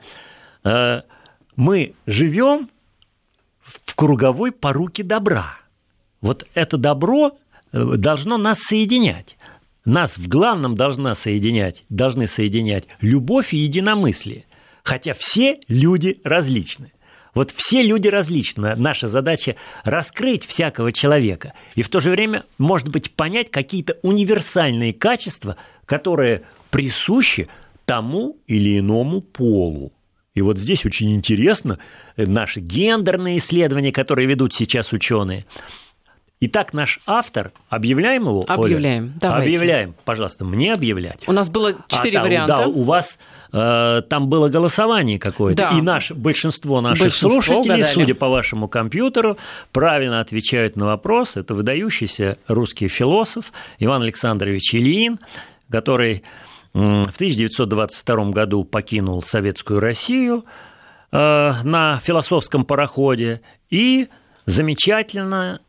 Мы 1.56 1.94
живем 2.06 2.70
в 3.60 3.94
круговой 3.94 4.52
поруке 4.52 5.02
добра. 5.02 5.56
Вот 6.20 6.46
это 6.54 6.76
добро 6.76 7.36
э, 7.72 7.96
должно 7.96 8.38
нас 8.38 8.58
соединять. 8.60 9.36
Нас 9.84 10.16
в 10.16 10.28
главном 10.28 10.74
должна 10.74 11.14
соединять, 11.14 11.84
должны 11.88 12.26
соединять 12.26 12.84
любовь 13.00 13.52
и 13.52 13.58
единомыслие. 13.58 14.46
Хотя 14.82 15.14
все 15.14 15.60
люди 15.68 16.20
различны. 16.24 16.92
Вот 17.34 17.50
все 17.50 17.82
люди 17.82 18.08
различны. 18.08 18.76
Наша 18.76 19.08
задача 19.08 19.56
раскрыть 19.82 20.46
всякого 20.46 20.92
человека 20.92 21.52
и 21.74 21.82
в 21.82 21.88
то 21.88 22.00
же 22.00 22.10
время, 22.10 22.44
может 22.58 22.88
быть, 22.88 23.12
понять 23.12 23.50
какие-то 23.50 23.98
универсальные 24.02 24.94
качества, 24.94 25.56
которые 25.84 26.42
присущи 26.70 27.48
тому 27.84 28.38
или 28.46 28.78
иному 28.78 29.20
полу. 29.20 29.92
И 30.34 30.42
вот 30.42 30.58
здесь 30.58 30.84
очень 30.84 31.14
интересно 31.14 31.78
наши 32.16 32.60
гендерные 32.60 33.38
исследования, 33.38 33.92
которые 33.92 34.26
ведут 34.26 34.52
сейчас 34.54 34.92
ученые. 34.92 35.46
Итак, 36.40 36.72
наш 36.72 37.00
автор, 37.06 37.52
объявляем 37.68 38.24
его? 38.24 38.44
Объявляем. 38.46 39.04
Оля? 39.04 39.12
Давайте. 39.20 39.46
Объявляем, 39.46 39.94
пожалуйста, 40.04 40.44
мне 40.44 40.74
объявлять. 40.74 41.20
У 41.26 41.32
нас 41.32 41.48
было 41.48 41.76
четыре 41.88 42.18
а, 42.18 42.22
варианта. 42.22 42.56
Да, 42.56 42.66
у 42.66 42.82
вас 42.82 43.18
Э, 43.56 44.02
там 44.08 44.28
было 44.28 44.48
голосование 44.48 45.20
какое-то, 45.20 45.70
да. 45.70 45.78
и 45.78 45.80
наш, 45.80 46.10
большинство 46.10 46.80
наших 46.80 47.04
большинство 47.04 47.30
слушателей, 47.30 47.76
угадали. 47.76 47.94
судя 47.94 48.14
по 48.16 48.28
вашему 48.28 48.66
компьютеру, 48.66 49.38
правильно 49.70 50.20
отвечают 50.20 50.74
на 50.74 50.86
вопрос. 50.86 51.36
Это 51.36 51.54
выдающийся 51.54 52.36
русский 52.48 52.88
философ 52.88 53.52
Иван 53.78 54.02
Александрович 54.02 54.74
Ильин, 54.74 55.20
который 55.70 56.24
в 56.74 57.14
1922 57.14 58.30
году 58.30 58.64
покинул 58.64 59.22
Советскую 59.22 59.80
Россию 59.80 60.44
э, 61.12 61.16
на 61.62 62.00
философском 62.02 62.64
пароходе 62.64 63.40
и 63.70 64.08
замечательно 64.44 65.60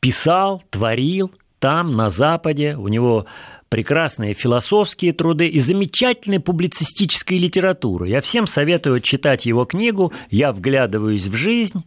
писал, 0.00 0.62
творил 0.70 1.32
там, 1.58 1.92
на 1.92 2.10
Западе. 2.10 2.76
У 2.76 2.86
него 2.86 3.26
прекрасные 3.68 4.34
философские 4.34 5.12
труды 5.12 5.48
и 5.48 5.58
замечательная 5.58 6.40
публицистическая 6.40 7.38
литература. 7.38 8.06
Я 8.06 8.20
всем 8.20 8.46
советую 8.46 9.00
читать 9.00 9.46
его 9.46 9.64
книгу 9.64 10.12
«Я 10.30 10.52
вглядываюсь 10.52 11.26
в 11.26 11.34
жизнь». 11.34 11.84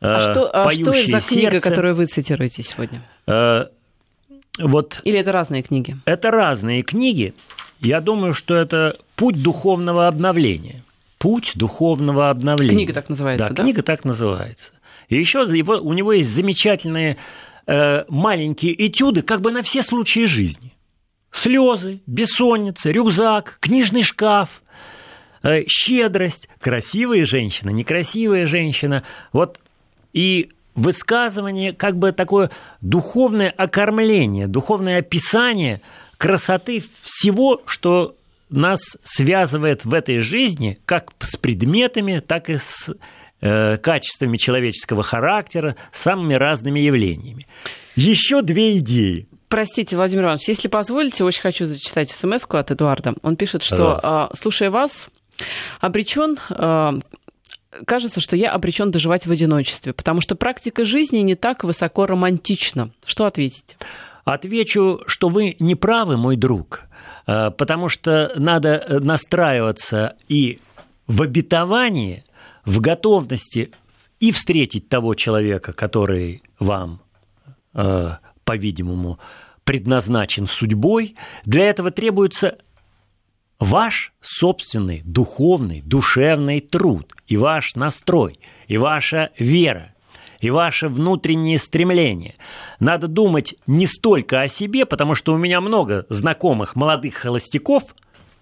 А, 0.00 0.20
что, 0.20 0.50
а 0.52 0.70
что 0.70 0.90
это 0.90 1.20
за 1.20 1.20
книга, 1.20 1.60
которую 1.60 1.94
вы 1.94 2.06
цитируете 2.06 2.62
сегодня? 2.62 3.02
Вот 4.58 5.00
Или 5.04 5.18
это 5.18 5.32
разные 5.32 5.62
книги? 5.62 5.96
Это 6.04 6.30
разные 6.30 6.82
книги. 6.82 7.34
Я 7.80 8.00
думаю, 8.00 8.34
что 8.34 8.54
это 8.54 8.96
путь 9.16 9.42
духовного 9.42 10.06
обновления. 10.06 10.82
Путь 11.18 11.52
духовного 11.54 12.30
обновления. 12.30 12.76
Книга 12.76 12.92
так 12.92 13.08
называется, 13.08 13.48
да? 13.48 13.54
Да, 13.54 13.62
книга 13.62 13.82
так 13.82 14.04
называется. 14.04 14.72
И 15.08 15.16
еще 15.18 15.40
его, 15.40 15.74
у 15.74 15.92
него 15.92 16.12
есть 16.12 16.30
замечательные 16.30 17.16
э, 17.66 18.04
маленькие 18.08 18.86
этюды 18.86 19.22
как 19.22 19.40
бы 19.40 19.52
на 19.52 19.62
все 19.62 19.82
случаи 19.82 20.26
жизни 20.26 20.72
слезы, 21.32 22.02
бессонница, 22.06 22.90
рюкзак, 22.90 23.58
книжный 23.60 24.02
шкаф, 24.02 24.62
э, 25.42 25.64
щедрость, 25.66 26.48
красивая 26.60 27.24
женщина, 27.24 27.70
некрасивая 27.70 28.46
женщина. 28.46 29.02
Вот 29.32 29.58
и 30.12 30.50
высказывание, 30.74 31.72
как 31.72 31.96
бы 31.96 32.12
такое 32.12 32.50
духовное 32.80 33.50
окормление, 33.50 34.46
духовное 34.46 34.98
описание 34.98 35.80
красоты 36.18 36.82
всего, 37.02 37.62
что 37.66 38.16
нас 38.48 38.80
связывает 39.02 39.84
в 39.84 39.94
этой 39.94 40.20
жизни 40.20 40.78
как 40.84 41.12
с 41.20 41.36
предметами, 41.36 42.20
так 42.20 42.50
и 42.50 42.58
с 42.58 42.94
э, 43.40 43.76
качествами 43.78 44.36
человеческого 44.36 45.02
характера, 45.02 45.76
самыми 45.92 46.34
разными 46.34 46.80
явлениями. 46.80 47.46
Еще 47.96 48.42
две 48.42 48.78
идеи. 48.78 49.26
Простите, 49.48 49.96
Владимир 49.96 50.24
Иванович, 50.24 50.48
если 50.48 50.68
позволите, 50.68 51.24
очень 51.24 51.42
хочу 51.42 51.66
зачитать 51.66 52.10
смс 52.10 52.46
от 52.48 52.70
Эдуарда. 52.70 53.14
Он 53.22 53.36
пишет, 53.36 53.62
что, 53.62 53.98
Пожалуйста. 54.00 54.30
слушая 54.34 54.70
вас, 54.70 55.08
обречен 55.80 56.38
а, 56.50 56.94
кажется, 57.86 58.20
что 58.20 58.36
я 58.36 58.52
обречен 58.52 58.90
доживать 58.90 59.26
в 59.26 59.30
одиночестве, 59.30 59.92
потому 59.92 60.20
что 60.20 60.34
практика 60.34 60.84
жизни 60.84 61.18
не 61.18 61.34
так 61.34 61.64
высоко 61.64 62.06
романтична. 62.06 62.90
Что 63.04 63.26
ответите? 63.26 63.76
Отвечу, 64.24 65.00
что 65.06 65.28
вы 65.28 65.56
не 65.58 65.74
правы, 65.74 66.16
мой 66.16 66.36
друг, 66.36 66.82
э, 67.26 67.50
потому 67.50 67.88
что 67.88 68.32
надо 68.36 69.00
настраиваться 69.00 70.16
и 70.28 70.60
в 71.06 71.22
обетовании, 71.22 72.24
в 72.64 72.80
готовности 72.80 73.72
и 74.20 74.30
встретить 74.30 74.88
того 74.88 75.14
человека, 75.14 75.72
который 75.72 76.42
вам, 76.60 77.00
э, 77.74 78.10
по-видимому, 78.44 79.18
предназначен 79.64 80.46
судьбой. 80.46 81.16
Для 81.44 81.64
этого 81.64 81.90
требуется 81.90 82.58
ваш 83.62 84.12
собственный 84.20 85.02
духовный, 85.04 85.82
душевный 85.82 86.60
труд, 86.60 87.14
и 87.28 87.36
ваш 87.36 87.76
настрой, 87.76 88.40
и 88.66 88.76
ваша 88.76 89.30
вера, 89.38 89.94
и 90.40 90.50
ваше 90.50 90.88
внутреннее 90.88 91.58
стремление. 91.58 92.34
Надо 92.80 93.06
думать 93.06 93.54
не 93.68 93.86
столько 93.86 94.40
о 94.40 94.48
себе, 94.48 94.84
потому 94.84 95.14
что 95.14 95.32
у 95.32 95.36
меня 95.36 95.60
много 95.60 96.06
знакомых 96.08 96.74
молодых 96.74 97.14
холостяков, 97.14 97.94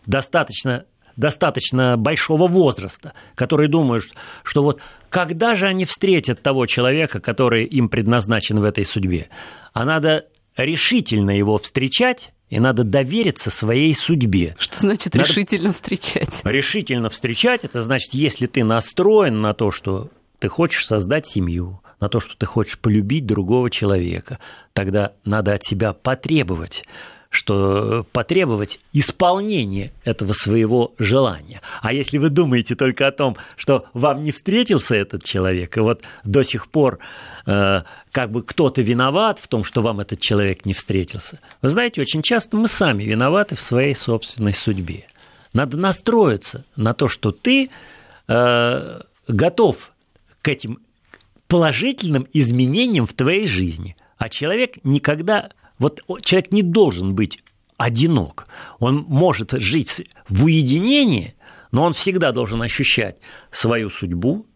достаточно 0.06 0.84
достаточно 1.16 1.98
большого 1.98 2.48
возраста, 2.48 3.12
которые 3.34 3.68
думают, 3.68 4.04
что 4.42 4.62
вот 4.62 4.80
когда 5.10 5.54
же 5.54 5.66
они 5.66 5.84
встретят 5.84 6.40
того 6.40 6.64
человека, 6.64 7.20
который 7.20 7.64
им 7.64 7.90
предназначен 7.90 8.58
в 8.58 8.64
этой 8.64 8.86
судьбе, 8.86 9.28
а 9.74 9.84
надо 9.84 10.24
решительно 10.56 11.36
его 11.36 11.58
встречать, 11.58 12.32
и 12.50 12.58
надо 12.58 12.84
довериться 12.84 13.50
своей 13.50 13.94
судьбе. 13.94 14.56
Что 14.58 14.78
значит 14.78 15.14
надо... 15.14 15.26
решительно 15.26 15.72
встречать? 15.72 16.40
Решительно 16.44 17.08
встречать, 17.08 17.64
это 17.64 17.80
значит, 17.80 18.12
если 18.12 18.46
ты 18.46 18.64
настроен 18.64 19.40
на 19.40 19.54
то, 19.54 19.70
что 19.70 20.10
ты 20.40 20.48
хочешь 20.48 20.86
создать 20.86 21.26
семью, 21.26 21.80
на 22.00 22.08
то, 22.08 22.18
что 22.18 22.36
ты 22.36 22.46
хочешь 22.46 22.78
полюбить 22.78 23.24
другого 23.24 23.70
человека, 23.70 24.38
тогда 24.72 25.12
надо 25.24 25.54
от 25.54 25.64
себя 25.64 25.92
потребовать 25.92 26.84
что 27.30 28.04
потребовать 28.12 28.80
исполнения 28.92 29.92
этого 30.04 30.32
своего 30.32 30.92
желания. 30.98 31.60
А 31.80 31.92
если 31.92 32.18
вы 32.18 32.28
думаете 32.28 32.74
только 32.74 33.06
о 33.06 33.12
том, 33.12 33.36
что 33.56 33.86
вам 33.94 34.24
не 34.24 34.32
встретился 34.32 34.96
этот 34.96 35.22
человек, 35.22 35.76
и 35.76 35.80
вот 35.80 36.02
до 36.24 36.42
сих 36.42 36.68
пор 36.68 36.98
э, 37.46 37.82
как 38.10 38.32
бы 38.32 38.42
кто-то 38.42 38.82
виноват 38.82 39.38
в 39.38 39.46
том, 39.46 39.62
что 39.62 39.80
вам 39.80 40.00
этот 40.00 40.18
человек 40.18 40.66
не 40.66 40.74
встретился, 40.74 41.38
вы 41.62 41.70
знаете, 41.70 42.00
очень 42.00 42.22
часто 42.22 42.56
мы 42.56 42.66
сами 42.66 43.04
виноваты 43.04 43.54
в 43.54 43.60
своей 43.60 43.94
собственной 43.94 44.52
судьбе. 44.52 45.06
Надо 45.52 45.76
настроиться 45.76 46.64
на 46.74 46.94
то, 46.94 47.06
что 47.06 47.30
ты 47.30 47.70
э, 48.26 49.00
готов 49.28 49.92
к 50.42 50.48
этим 50.48 50.80
положительным 51.46 52.26
изменениям 52.32 53.06
в 53.06 53.12
твоей 53.12 53.46
жизни, 53.46 53.96
а 54.18 54.28
человек 54.28 54.78
никогда 54.82 55.50
вот 55.80 56.02
человек 56.22 56.52
не 56.52 56.62
должен 56.62 57.14
быть 57.14 57.42
одинок. 57.76 58.46
Он 58.78 59.04
может 59.08 59.52
жить 59.52 60.06
в 60.28 60.44
уединении, 60.44 61.34
но 61.72 61.84
он 61.84 61.94
всегда 61.94 62.30
должен 62.30 62.62
ощущать 62.62 63.16
свою 63.50 63.90
судьбу, 63.90 64.46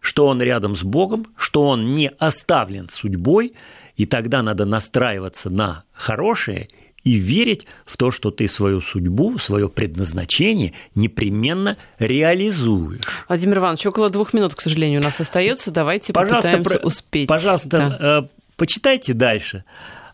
что 0.00 0.26
он 0.26 0.40
рядом 0.40 0.74
с 0.74 0.82
Богом, 0.82 1.26
что 1.36 1.66
он 1.68 1.94
не 1.94 2.08
оставлен 2.08 2.88
судьбой, 2.88 3.52
и 3.96 4.06
тогда 4.06 4.42
надо 4.42 4.64
настраиваться 4.64 5.50
на 5.50 5.84
хорошее 5.92 6.68
и 7.04 7.16
верить 7.16 7.66
в 7.84 7.98
то, 7.98 8.10
что 8.10 8.30
ты 8.30 8.48
свою 8.48 8.80
судьбу, 8.80 9.38
свое 9.38 9.68
предназначение 9.68 10.72
непременно 10.94 11.76
реализуешь. 11.98 13.04
Владимир 13.28 13.58
Иванович, 13.58 13.86
около 13.86 14.08
двух 14.08 14.32
минут, 14.32 14.54
к 14.54 14.60
сожалению, 14.62 15.00
у 15.00 15.04
нас 15.04 15.20
остается. 15.20 15.70
Давайте 15.70 16.14
пожалуйста, 16.14 16.52
попытаемся 16.52 16.78
про... 16.78 16.86
успеть. 16.86 17.28
Пожалуйста, 17.28 17.68
да. 17.68 17.98
Э, 18.00 18.28
почитайте 18.56 19.12
дальше 19.12 19.64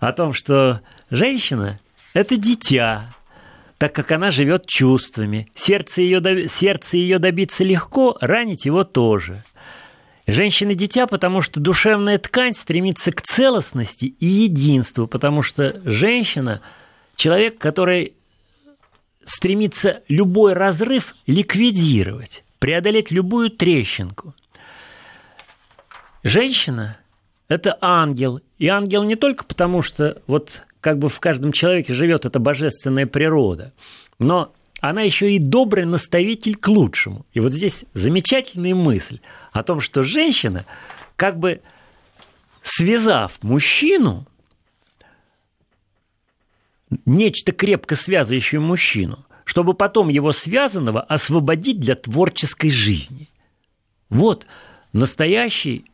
о 0.01 0.13
том, 0.13 0.33
что 0.33 0.81
женщина– 1.11 1.81
это 2.15 2.37
дитя, 2.37 3.15
так 3.79 3.95
как 3.95 4.13
она 4.13 4.31
живет 4.31 4.67
чувствами. 4.67 5.49
Сердце 5.55 6.03
ее, 6.03 6.49
сердце 6.49 6.97
ее 6.97 7.19
добиться 7.19 7.65
легко, 7.65 8.17
ранить 8.21 8.65
его 8.65 8.85
тоже. 8.85 9.45
Женщина– 10.27 10.75
дитя, 10.77 11.07
потому 11.07 11.41
что 11.41 11.61
душевная 11.61 12.19
ткань 12.19 12.53
стремится 12.53 13.13
к 13.13 13.23
целостности 13.23 14.07
и 14.07 14.27
единству, 14.27 15.07
потому 15.07 15.43
что 15.43 15.81
женщина– 15.85 16.61
человек, 17.17 17.59
который 17.59 18.13
стремится 19.25 20.03
любой 20.07 20.53
разрыв 20.53 21.15
ликвидировать, 21.27 22.45
преодолеть 22.59 23.11
любую 23.11 23.51
трещинку. 23.51 24.35
Женщина 26.23 26.99
это 27.49 27.77
ангел. 27.81 28.41
И 28.59 28.69
ангел 28.69 29.05
не 29.05 29.17
только 29.17 29.45
потому, 29.45 29.83
что 29.83 30.23
вот 30.27 30.63
как 30.81 30.99
бы 30.99 31.09
в 31.09 31.21
каждом 31.21 31.53
человеке 31.53 31.93
живет 31.93 32.25
эта 32.25 32.39
божественная 32.39 33.07
природа, 33.07 33.73
но 34.19 34.53
она 34.81 35.03
еще 35.03 35.33
и 35.33 35.39
добрый 35.39 35.85
наставитель 35.85 36.57
к 36.57 36.69
лучшему. 36.69 37.27
И 37.33 37.41
вот 37.41 37.53
здесь 37.53 37.85
замечательная 37.95 38.75
мысль 38.75 39.21
о 39.53 39.63
том, 39.63 39.81
что 39.81 40.03
женщина, 40.03 40.65
как 41.17 41.39
бы 41.39 41.61
связав 42.63 43.43
мужчину, 43.43 44.27
нечто 47.05 47.53
крепко 47.53 47.97
связывающее 47.97 48.61
мужчину, 48.61 49.25
чтобы 49.45 49.75
потом 49.75 50.09
его 50.09 50.33
связанного 50.33 51.01
освободить 51.01 51.81
для 51.81 51.95
творческой 51.95 52.71
жизни. 52.71 53.29
Вот 54.09 54.47
настоящий 54.93 55.85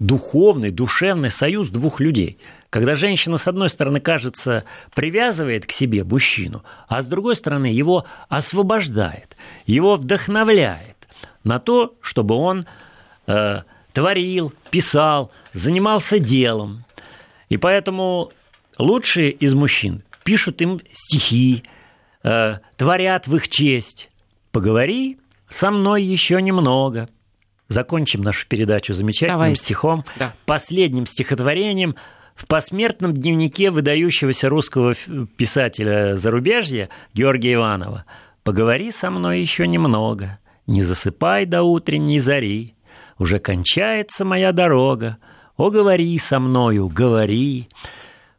духовный, 0.00 0.70
душевный 0.70 1.30
союз 1.30 1.68
двух 1.68 2.00
людей. 2.00 2.38
Когда 2.70 2.96
женщина, 2.96 3.36
с 3.36 3.46
одной 3.46 3.68
стороны, 3.68 4.00
кажется, 4.00 4.64
привязывает 4.94 5.66
к 5.66 5.72
себе 5.72 6.02
мужчину, 6.02 6.64
а 6.88 7.02
с 7.02 7.06
другой 7.06 7.36
стороны, 7.36 7.66
его 7.66 8.06
освобождает, 8.28 9.36
его 9.66 9.96
вдохновляет 9.96 10.96
на 11.44 11.58
то, 11.58 11.94
чтобы 12.00 12.34
он 12.34 12.64
э, 13.26 13.62
творил, 13.92 14.52
писал, 14.70 15.30
занимался 15.52 16.18
делом. 16.18 16.84
И 17.48 17.56
поэтому 17.56 18.32
лучшие 18.78 19.30
из 19.30 19.54
мужчин 19.54 20.02
пишут 20.24 20.62
им 20.62 20.80
стихи, 20.92 21.64
э, 22.22 22.58
творят 22.76 23.26
в 23.26 23.36
их 23.36 23.48
честь. 23.48 24.10
Поговори 24.52 25.18
со 25.48 25.70
мной 25.70 26.02
еще 26.02 26.40
немного– 26.40 27.08
закончим 27.70 28.20
нашу 28.20 28.46
передачу 28.46 28.92
замечательным 28.92 29.38
Давайте. 29.38 29.62
стихом, 29.62 30.04
да. 30.16 30.34
последним 30.44 31.06
стихотворением 31.06 31.94
в 32.34 32.46
посмертном 32.46 33.14
дневнике 33.14 33.70
выдающегося 33.70 34.48
русского 34.48 34.94
писателя 35.36 36.16
зарубежья 36.16 36.90
Георгия 37.14 37.54
Иванова. 37.54 38.04
«Поговори 38.42 38.90
со 38.90 39.10
мной 39.10 39.40
еще 39.40 39.66
немного, 39.66 40.38
не 40.66 40.82
засыпай 40.82 41.46
до 41.46 41.62
утренней 41.62 42.18
зари, 42.18 42.74
уже 43.18 43.38
кончается 43.38 44.24
моя 44.24 44.52
дорога, 44.52 45.18
о, 45.56 45.70
говори 45.70 46.18
со 46.18 46.40
мною, 46.40 46.88
говори, 46.88 47.68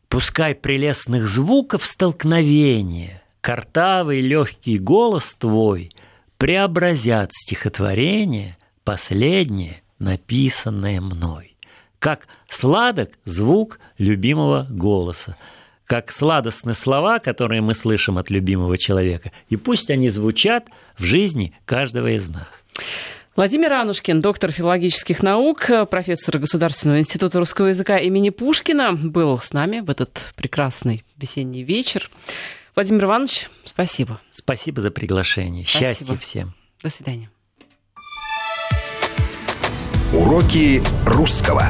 пускай 0.09 0.55
прелестных 0.55 1.27
звуков 1.27 1.85
столкновения, 1.85 3.21
картавый 3.41 4.21
легкий 4.21 4.79
голос 4.79 5.35
твой 5.35 5.91
преобразят 6.37 7.31
стихотворение 7.31 8.57
последнее, 8.83 9.81
написанное 9.99 11.01
мной. 11.01 11.55
Как 11.99 12.27
сладок 12.49 13.11
звук 13.25 13.79
любимого 13.97 14.65
голоса, 14.69 15.37
как 15.85 16.11
сладостны 16.11 16.73
слова, 16.73 17.19
которые 17.19 17.61
мы 17.61 17.75
слышим 17.75 18.17
от 18.17 18.29
любимого 18.29 18.77
человека, 18.77 19.31
и 19.49 19.57
пусть 19.57 19.89
они 19.89 20.09
звучат 20.09 20.67
в 20.97 21.03
жизни 21.03 21.53
каждого 21.65 22.15
из 22.15 22.29
нас. 22.29 22.65
Владимир 23.35 23.71
Анушкин, 23.73 24.21
доктор 24.21 24.51
филологических 24.51 25.23
наук, 25.23 25.69
профессор 25.89 26.37
Государственного 26.37 26.99
института 26.99 27.39
русского 27.39 27.67
языка 27.67 27.97
имени 27.97 28.29
Пушкина, 28.29 28.93
был 28.93 29.39
с 29.39 29.53
нами 29.53 29.79
в 29.79 29.89
этот 29.89 30.33
прекрасный 30.35 31.05
весенний 31.17 31.63
вечер. 31.63 32.09
Владимир 32.75 33.05
Иванович, 33.05 33.49
спасибо. 33.63 34.19
Спасибо 34.31 34.81
за 34.81 34.91
приглашение. 34.91 35.65
Спасибо. 35.65 35.85
Счастья 35.85 36.17
всем. 36.17 36.53
До 36.83 36.89
свидания. 36.89 37.30
Уроки 40.21 40.83
русского. 41.03 41.63